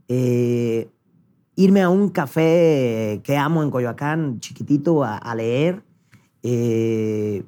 Eh, 0.09 0.89
irme 1.55 1.83
a 1.83 1.91
un 1.91 2.09
café 2.09 3.21
que 3.23 3.37
amo 3.37 3.63
en 3.63 3.71
Coyoacán, 3.71 4.41
chiquitito, 4.41 5.05
a, 5.05 5.19
a 5.19 5.35
leer. 5.35 5.83
Eh, 6.43 7.45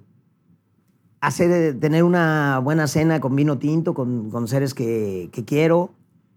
hacer, 1.20 1.78
tener 1.80 2.04
una 2.04 2.60
buena 2.62 2.86
cena 2.86 3.20
con 3.20 3.34
vino 3.34 3.58
tinto, 3.58 3.94
con, 3.94 4.30
con 4.30 4.46
seres 4.48 4.74
que, 4.74 5.30
que 5.32 5.44
quiero. 5.46 5.90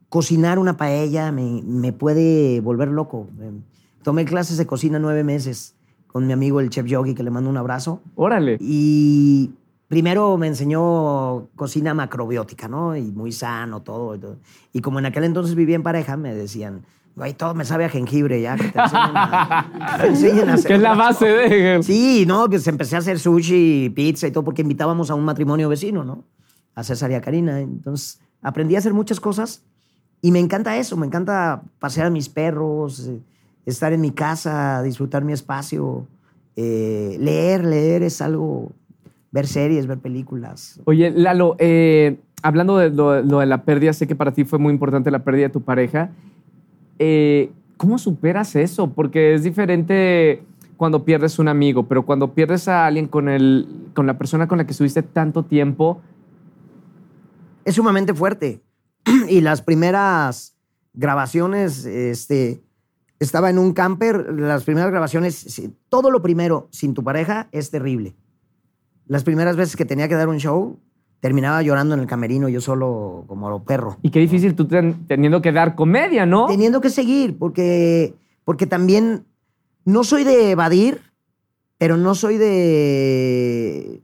Cocinar 0.10 0.60
una 0.60 0.76
paella 0.76 1.32
me, 1.32 1.62
me 1.64 1.94
puede 1.94 2.60
volver 2.62 2.90
loco. 2.90 3.28
Eh, 3.40 3.52
Tomé 4.04 4.26
clases 4.26 4.58
de 4.58 4.66
cocina 4.66 4.98
nueve 4.98 5.24
meses 5.24 5.76
con 6.08 6.26
mi 6.26 6.34
amigo 6.34 6.60
el 6.60 6.70
chef 6.70 6.86
Yogi, 6.86 7.14
que 7.14 7.24
le 7.24 7.30
mando 7.30 7.50
un 7.50 7.58
abrazo. 7.58 8.02
Órale. 8.16 8.58
Y 8.60 9.52
primero 9.88 10.38
me 10.38 10.48
enseñó 10.48 11.48
cocina 11.56 11.94
macrobiótica, 11.94 12.68
¿no? 12.68 12.96
Y 12.96 13.12
muy 13.12 13.32
sano 13.32 13.82
todo. 13.82 14.16
Y, 14.16 14.20
todo. 14.20 14.38
y 14.74 14.82
como 14.82 15.00
en 15.00 15.06
aquel 15.06 15.26
entonces 15.26 15.54
vivía 15.56 15.76
en 15.76 15.84
pareja, 15.84 16.18
me 16.18 16.34
decían, 16.34 16.86
güey, 17.16 17.34
todo 17.34 17.54
me 17.54 17.66
sabe 17.66 17.86
a 17.86 17.90
jengibre 17.90 18.42
ya, 18.42 18.56
que 18.56 18.70
te 18.70 18.80
enseñen 18.80 19.12
a, 19.16 19.72
que 19.98 20.02
te 20.02 20.08
enseñen 20.08 20.50
a 20.50 20.54
hacer 20.54 20.68
Que 20.68 20.76
es 20.76 20.82
la 20.82 20.96
base 20.96 21.26
de... 21.28 21.84
Sí, 21.84 22.24
no, 22.26 22.50
pues 22.50 22.66
empecé 22.68 22.96
a 22.96 23.00
hacer 23.00 23.20
sushi, 23.20 23.92
pizza 23.94 24.28
y 24.28 24.32
todo 24.32 24.44
porque 24.44 24.62
invitábamos 24.62 25.12
a 25.12 25.16
un 25.16 25.26
matrimonio 25.26 25.68
vecino, 25.68 26.04
¿no? 26.04 26.24
A 26.74 26.84
César 26.84 27.12
y 27.12 27.16
a 27.16 27.22
Karina. 27.22 27.60
Entonces 27.60 28.22
aprendí 28.42 28.76
a 28.76 28.80
hacer 28.80 28.94
muchas 28.94 29.20
cosas 29.20 29.64
y 30.22 30.32
me 30.32 30.40
encanta 30.40 30.78
eso, 30.78 30.98
me 30.98 31.06
encanta 31.06 31.62
pasear 31.80 32.08
a 32.08 32.10
mis 32.10 32.30
perros, 32.30 33.08
eh, 33.08 33.20
estar 33.66 33.94
en 33.94 34.02
mi 34.02 34.12
casa, 34.12 34.82
disfrutar 34.84 35.24
mi 35.24 35.34
espacio. 35.34 36.06
Eh, 36.56 37.16
leer, 37.20 37.64
leer 37.64 38.04
es 38.04 38.22
algo, 38.22 38.72
ver 39.32 39.48
series, 39.48 39.88
ver 39.88 40.00
películas. 40.00 40.80
Oye, 40.86 41.12
Lalo, 41.12 41.56
eh, 41.60 42.18
hablando 42.42 42.78
de 42.78 42.90
lo, 42.90 43.22
lo 43.22 43.40
de 43.40 43.46
la 43.46 43.64
pérdida, 43.64 43.94
sé 43.94 44.08
que 44.08 44.16
para 44.16 44.34
ti 44.34 44.44
fue 44.44 44.60
muy 44.60 44.74
importante 44.74 45.10
la 45.10 45.24
pérdida 45.24 45.44
de 45.48 45.54
tu 45.54 45.62
pareja. 45.62 46.10
Eh, 46.98 47.52
¿Cómo 47.78 47.98
superas 47.98 48.58
eso? 48.58 48.90
Porque 48.90 49.34
es 49.36 49.44
diferente 49.44 50.44
cuando 50.76 51.06
pierdes 51.06 51.40
un 51.40 51.48
amigo, 51.48 51.84
pero 51.84 52.06
cuando 52.06 52.34
pierdes 52.34 52.68
a 52.68 52.86
alguien 52.86 53.08
con, 53.08 53.30
el, 53.30 53.68
con 53.94 54.06
la 54.06 54.18
persona 54.18 54.48
con 54.50 54.58
la 54.58 54.66
que 54.66 54.72
estuviste 54.72 55.02
tanto 55.02 55.44
tiempo, 55.44 56.02
Es 57.64 57.76
sumamente 57.76 58.14
fuerte. 58.14 58.62
y 59.30 59.42
las 59.42 59.62
primeras 59.62 60.56
grabaciones, 60.94 61.86
este, 61.86 62.62
estaba 63.20 63.50
en 63.50 63.58
un 63.60 63.74
camper, 63.74 64.34
las 64.34 64.64
primeras 64.64 64.92
grabaciones, 64.92 65.62
todo 65.90 66.12
lo 66.12 66.22
primero 66.22 66.68
sin 66.72 66.94
tu 66.94 67.04
pareja 67.04 67.48
es 67.52 67.70
terrible. 67.72 68.16
Las 69.08 69.24
primeras 69.24 69.56
veces 69.56 69.76
que 69.76 69.86
tenía 69.86 70.08
que 70.08 70.16
dar 70.16 70.28
un 70.30 70.38
show, 70.40 70.80
terminaba 71.20 71.62
llorando 71.62 71.96
en 71.96 72.00
el 72.02 72.08
camerino 72.08 72.48
yo 72.48 72.62
solo 72.62 73.26
como 73.28 73.64
perro. 73.66 73.98
y 74.02 74.10
qué 74.10 74.20
difícil 74.20 74.56
tú 74.56 74.68
ten- 74.68 75.06
teniendo 75.08 75.42
que 75.42 75.52
dar 75.52 75.76
comedia, 75.76 76.26
¿no? 76.26 76.48
Teniendo 76.48 76.80
que 76.80 76.90
seguir, 76.90 77.38
porque, 77.38 78.14
porque 78.46 78.68
también 78.68 79.26
no 79.86 80.04
soy 80.06 80.24
de 80.24 80.52
evadir, 80.52 81.02
pero 81.78 81.98
no 81.98 82.16
soy 82.16 82.38
de... 82.38 84.02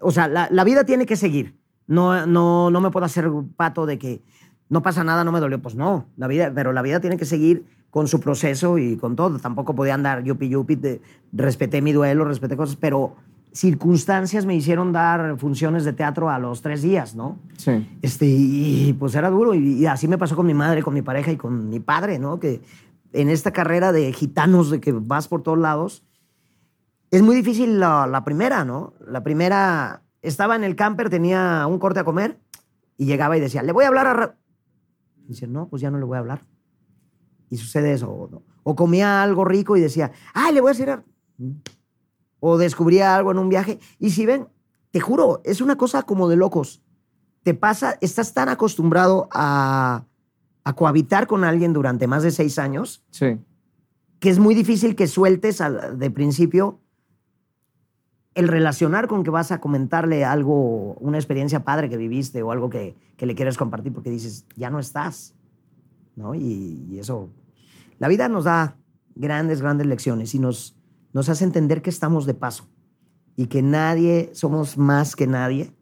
O 0.00 0.10
sea, 0.10 0.28
la, 0.28 0.48
la 0.50 0.64
vida 0.64 0.84
tiene 0.84 1.06
que 1.06 1.16
seguir. 1.16 1.56
No, 1.86 2.26
no, 2.26 2.70
no 2.70 2.80
me 2.80 2.90
puedo 2.90 3.06
hacer 3.06 3.30
pato 3.56 3.86
de 3.86 3.98
que 3.98 4.22
no 4.68 4.82
pasa 4.82 5.04
nada, 5.04 5.24
no 5.24 5.32
me 5.32 5.40
dolió. 5.40 5.60
Pues 5.60 5.74
no, 5.74 6.06
la 6.16 6.26
vida, 6.26 6.50
pero 6.54 6.72
la 6.72 6.82
vida 6.82 7.00
tiene 7.00 7.16
que 7.16 7.24
seguir 7.26 7.66
con 7.90 8.08
su 8.08 8.20
proceso 8.20 8.78
y 8.78 8.96
con 8.96 9.14
todo. 9.16 9.38
Tampoco 9.38 9.74
podía 9.74 9.94
andar 9.94 10.24
yupi 10.24 10.48
yupi, 10.48 10.74
de- 10.76 11.00
respeté 11.32 11.80
mi 11.82 11.92
duelo, 11.92 12.24
respeté 12.24 12.56
cosas, 12.56 12.76
pero 12.76 13.14
circunstancias 13.52 14.46
me 14.46 14.54
hicieron 14.56 14.92
dar 14.92 15.38
funciones 15.38 15.84
de 15.84 15.92
teatro 15.92 16.28
a 16.28 16.38
los 16.40 16.60
tres 16.60 16.82
días, 16.82 17.14
¿no? 17.14 17.38
Sí. 17.56 17.88
Este, 18.02 18.26
y 18.26 18.94
pues 18.98 19.14
era 19.14 19.30
duro. 19.30 19.54
Y, 19.54 19.74
y 19.74 19.86
así 19.86 20.08
me 20.08 20.18
pasó 20.18 20.34
con 20.36 20.46
mi 20.46 20.54
madre, 20.54 20.82
con 20.82 20.92
mi 20.92 21.02
pareja 21.02 21.30
y 21.30 21.36
con 21.36 21.68
mi 21.68 21.78
padre, 21.80 22.18
¿no? 22.18 22.40
Que 22.40 22.62
en 23.12 23.28
esta 23.30 23.52
carrera 23.52 23.92
de 23.92 24.12
gitanos, 24.12 24.70
de 24.70 24.80
que 24.80 24.90
vas 24.92 25.28
por 25.28 25.42
todos 25.42 25.58
lados, 25.58 26.02
es 27.12 27.22
muy 27.22 27.36
difícil 27.36 27.78
la, 27.78 28.08
la 28.08 28.24
primera, 28.24 28.64
¿no? 28.64 28.94
La 29.06 29.22
primera, 29.22 30.02
estaba 30.26 30.56
en 30.56 30.64
el 30.64 30.74
camper, 30.76 31.10
tenía 31.10 31.66
un 31.68 31.78
corte 31.78 32.00
a 32.00 32.04
comer 32.04 32.38
y 32.96 33.06
llegaba 33.06 33.36
y 33.36 33.40
decía, 33.40 33.62
le 33.62 33.72
voy 33.72 33.84
a 33.84 33.88
hablar 33.88 34.06
a... 34.06 34.14
Ra-". 34.14 34.36
Y 35.24 35.28
dice, 35.28 35.46
no, 35.46 35.68
pues 35.68 35.80
ya 35.82 35.90
no 35.90 35.98
le 35.98 36.04
voy 36.04 36.16
a 36.16 36.20
hablar. 36.20 36.44
Y 37.50 37.56
sucede 37.56 37.92
eso. 37.92 38.10
O, 38.10 38.28
¿no? 38.28 38.42
o 38.62 38.74
comía 38.74 39.22
algo 39.22 39.44
rico 39.44 39.76
y 39.76 39.80
decía, 39.80 40.12
ay, 40.32 40.54
le 40.54 40.60
voy 40.60 40.72
a 40.72 40.92
a-". 40.94 41.02
O 42.40 42.58
descubría 42.58 43.14
algo 43.16 43.30
en 43.30 43.38
un 43.38 43.48
viaje. 43.48 43.78
Y 43.98 44.10
si 44.10 44.26
ven, 44.26 44.48
te 44.90 45.00
juro, 45.00 45.40
es 45.44 45.60
una 45.60 45.76
cosa 45.76 46.02
como 46.02 46.28
de 46.28 46.36
locos 46.36 46.80
te 47.42 47.52
pasa, 47.52 47.98
estás 48.00 48.32
tan 48.32 48.48
acostumbrado 48.48 49.28
a, 49.30 50.06
a 50.64 50.72
cohabitar 50.74 51.26
con 51.26 51.44
alguien 51.44 51.74
durante 51.74 52.06
más 52.06 52.22
de 52.22 52.30
seis 52.30 52.58
años 52.58 53.04
Sí. 53.10 53.38
que 54.18 54.30
es 54.30 54.38
muy 54.38 54.54
difícil 54.54 54.96
que 54.96 55.06
sueltes 55.06 55.60
al- 55.60 55.98
de 55.98 56.10
principio 56.10 56.80
el 58.34 58.48
relacionar 58.48 59.06
con 59.06 59.22
que 59.22 59.30
vas 59.30 59.52
a 59.52 59.60
comentarle 59.60 60.24
algo, 60.24 60.94
una 60.94 61.18
experiencia 61.18 61.64
padre 61.64 61.88
que 61.88 61.96
viviste 61.96 62.42
o 62.42 62.50
algo 62.50 62.68
que, 62.68 62.96
que 63.16 63.26
le 63.26 63.34
quieres 63.34 63.56
compartir 63.56 63.92
porque 63.92 64.10
dices, 64.10 64.46
ya 64.56 64.70
no 64.70 64.80
estás, 64.80 65.34
¿no? 66.16 66.34
Y, 66.34 66.98
eso, 66.98 67.30
la 67.98 68.08
vida 68.08 68.28
nos 68.28 68.44
da 68.44 68.76
grandes, 69.14 69.60
grandes 69.60 69.86
lecciones 69.86 70.34
y 70.34 70.38
nos, 70.38 70.76
nos 71.12 71.28
hace 71.28 71.44
entender 71.44 71.82
que 71.82 71.90
estamos 71.90 72.26
de 72.26 72.34
paso 72.34 72.68
y 73.36 73.46
que 73.46 73.62
nadie, 73.62 74.30
somos 74.32 74.78
más 74.78 75.14
que 75.14 75.26
nadie 75.26 75.72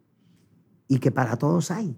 y 0.87 0.99
que 0.99 1.11
para 1.11 1.37
todos 1.37 1.71
hay. 1.71 1.97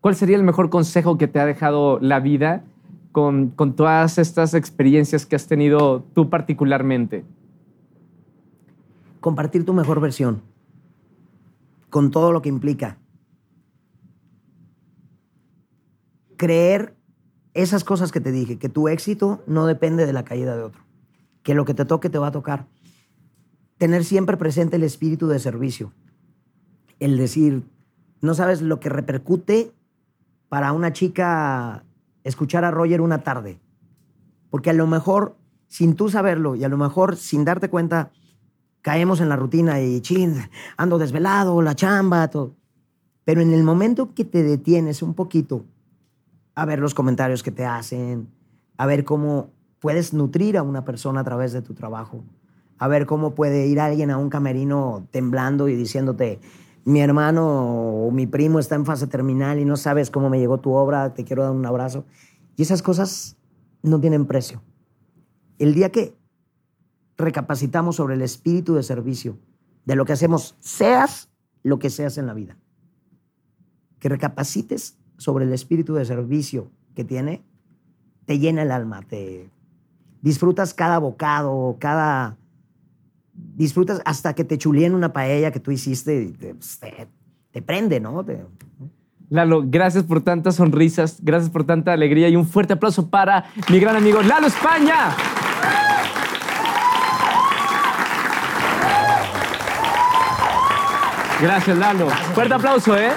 ¿Cuál 0.00 0.14
sería 0.14 0.36
el 0.36 0.44
mejor 0.44 0.70
consejo 0.70 1.18
que 1.18 1.26
te 1.26 1.40
ha 1.40 1.46
dejado 1.46 1.98
la 2.00 2.20
vida 2.20 2.62
con, 3.10 3.50
con 3.50 3.74
todas 3.74 4.18
estas 4.18 4.54
experiencias 4.54 5.26
que 5.26 5.34
has 5.34 5.48
tenido 5.48 6.04
tú 6.14 6.30
particularmente? 6.30 7.24
Compartir 9.20 9.64
tu 9.64 9.72
mejor 9.72 10.00
versión, 10.00 10.42
con 11.90 12.10
todo 12.10 12.32
lo 12.32 12.42
que 12.42 12.48
implica. 12.48 12.98
Creer 16.36 16.96
esas 17.54 17.84
cosas 17.84 18.12
que 18.12 18.20
te 18.20 18.32
dije, 18.32 18.58
que 18.58 18.68
tu 18.68 18.88
éxito 18.88 19.42
no 19.46 19.66
depende 19.66 20.04
de 20.04 20.12
la 20.12 20.24
caída 20.24 20.56
de 20.56 20.62
otro, 20.62 20.82
que 21.42 21.54
lo 21.54 21.64
que 21.64 21.74
te 21.74 21.84
toque 21.84 22.10
te 22.10 22.18
va 22.18 22.28
a 22.28 22.32
tocar. 22.32 22.66
Tener 23.78 24.04
siempre 24.04 24.36
presente 24.36 24.76
el 24.76 24.82
espíritu 24.82 25.26
de 25.26 25.38
servicio, 25.38 25.92
el 26.98 27.16
decir, 27.16 27.62
no 28.20 28.34
sabes 28.34 28.62
lo 28.62 28.80
que 28.80 28.88
repercute 28.88 29.72
para 30.48 30.72
una 30.72 30.92
chica 30.92 31.84
escuchar 32.24 32.64
a 32.64 32.70
Roger 32.70 33.00
una 33.00 33.22
tarde, 33.22 33.58
porque 34.50 34.70
a 34.70 34.74
lo 34.74 34.86
mejor, 34.86 35.36
sin 35.68 35.94
tú 35.94 36.08
saberlo 36.08 36.56
y 36.56 36.64
a 36.64 36.68
lo 36.68 36.76
mejor 36.76 37.16
sin 37.16 37.44
darte 37.44 37.70
cuenta, 37.70 38.10
caemos 38.86 39.20
en 39.20 39.28
la 39.28 39.34
rutina 39.34 39.80
y 39.80 40.00
chin, 40.00 40.36
ando 40.76 40.96
desvelado, 40.96 41.60
la 41.60 41.74
chamba, 41.74 42.28
todo. 42.28 42.54
Pero 43.24 43.40
en 43.40 43.52
el 43.52 43.64
momento 43.64 44.14
que 44.14 44.24
te 44.24 44.44
detienes 44.44 45.02
un 45.02 45.14
poquito 45.14 45.64
a 46.54 46.64
ver 46.66 46.78
los 46.78 46.94
comentarios 46.94 47.42
que 47.42 47.50
te 47.50 47.64
hacen, 47.64 48.28
a 48.76 48.86
ver 48.86 49.04
cómo 49.04 49.50
puedes 49.80 50.14
nutrir 50.14 50.56
a 50.56 50.62
una 50.62 50.84
persona 50.84 51.22
a 51.22 51.24
través 51.24 51.52
de 51.52 51.62
tu 51.62 51.74
trabajo, 51.74 52.22
a 52.78 52.86
ver 52.86 53.06
cómo 53.06 53.34
puede 53.34 53.66
ir 53.66 53.80
alguien 53.80 54.12
a 54.12 54.18
un 54.18 54.30
camerino 54.30 55.08
temblando 55.10 55.66
y 55.66 55.74
diciéndote, 55.74 56.38
mi 56.84 57.00
hermano 57.00 58.04
o 58.06 58.12
mi 58.12 58.28
primo 58.28 58.60
está 58.60 58.76
en 58.76 58.86
fase 58.86 59.08
terminal 59.08 59.58
y 59.58 59.64
no 59.64 59.76
sabes 59.76 60.12
cómo 60.12 60.30
me 60.30 60.38
llegó 60.38 60.60
tu 60.60 60.70
obra, 60.74 61.12
te 61.12 61.24
quiero 61.24 61.42
dar 61.42 61.50
un 61.50 61.66
abrazo. 61.66 62.04
Y 62.54 62.62
esas 62.62 62.82
cosas 62.82 63.36
no 63.82 64.00
tienen 64.00 64.26
precio. 64.26 64.62
El 65.58 65.74
día 65.74 65.90
que 65.90 66.14
recapacitamos 67.16 67.96
sobre 67.96 68.14
el 68.14 68.22
espíritu 68.22 68.74
de 68.74 68.82
servicio, 68.82 69.38
de 69.84 69.96
lo 69.96 70.04
que 70.04 70.12
hacemos, 70.12 70.56
seas 70.60 71.30
lo 71.62 71.78
que 71.78 71.90
seas 71.90 72.18
en 72.18 72.26
la 72.26 72.34
vida. 72.34 72.56
Que 73.98 74.08
recapacites 74.08 74.98
sobre 75.16 75.44
el 75.44 75.52
espíritu 75.52 75.94
de 75.94 76.04
servicio 76.04 76.70
que 76.94 77.04
tiene, 77.04 77.42
te 78.24 78.38
llena 78.38 78.62
el 78.62 78.70
alma, 78.70 79.02
te 79.02 79.50
disfrutas 80.20 80.74
cada 80.74 80.98
bocado, 80.98 81.76
cada 81.78 82.36
disfrutas 83.32 84.00
hasta 84.04 84.34
que 84.34 84.44
te 84.44 84.58
chulíen 84.58 84.94
una 84.94 85.12
paella 85.12 85.50
que 85.50 85.60
tú 85.60 85.70
hiciste 85.70 86.22
y 86.22 86.32
te, 86.32 86.54
pues, 86.54 86.80
prende, 87.64 88.00
¿no? 88.00 88.24
Lalo, 89.28 89.64
gracias 89.66 90.04
por 90.04 90.20
tantas 90.22 90.56
sonrisas, 90.56 91.18
gracias 91.22 91.50
por 91.50 91.64
tanta 91.64 91.92
alegría 91.92 92.28
y 92.28 92.36
un 92.36 92.46
fuerte 92.46 92.74
aplauso 92.74 93.08
para 93.08 93.46
mi 93.70 93.80
gran 93.80 93.96
amigo 93.96 94.22
Lalo 94.22 94.46
España. 94.46 95.16
Gracias, 101.40 101.76
Lalo. 101.76 102.08
Fuerte 102.34 102.54
aplauso, 102.54 102.96
¿eh? 102.96 103.10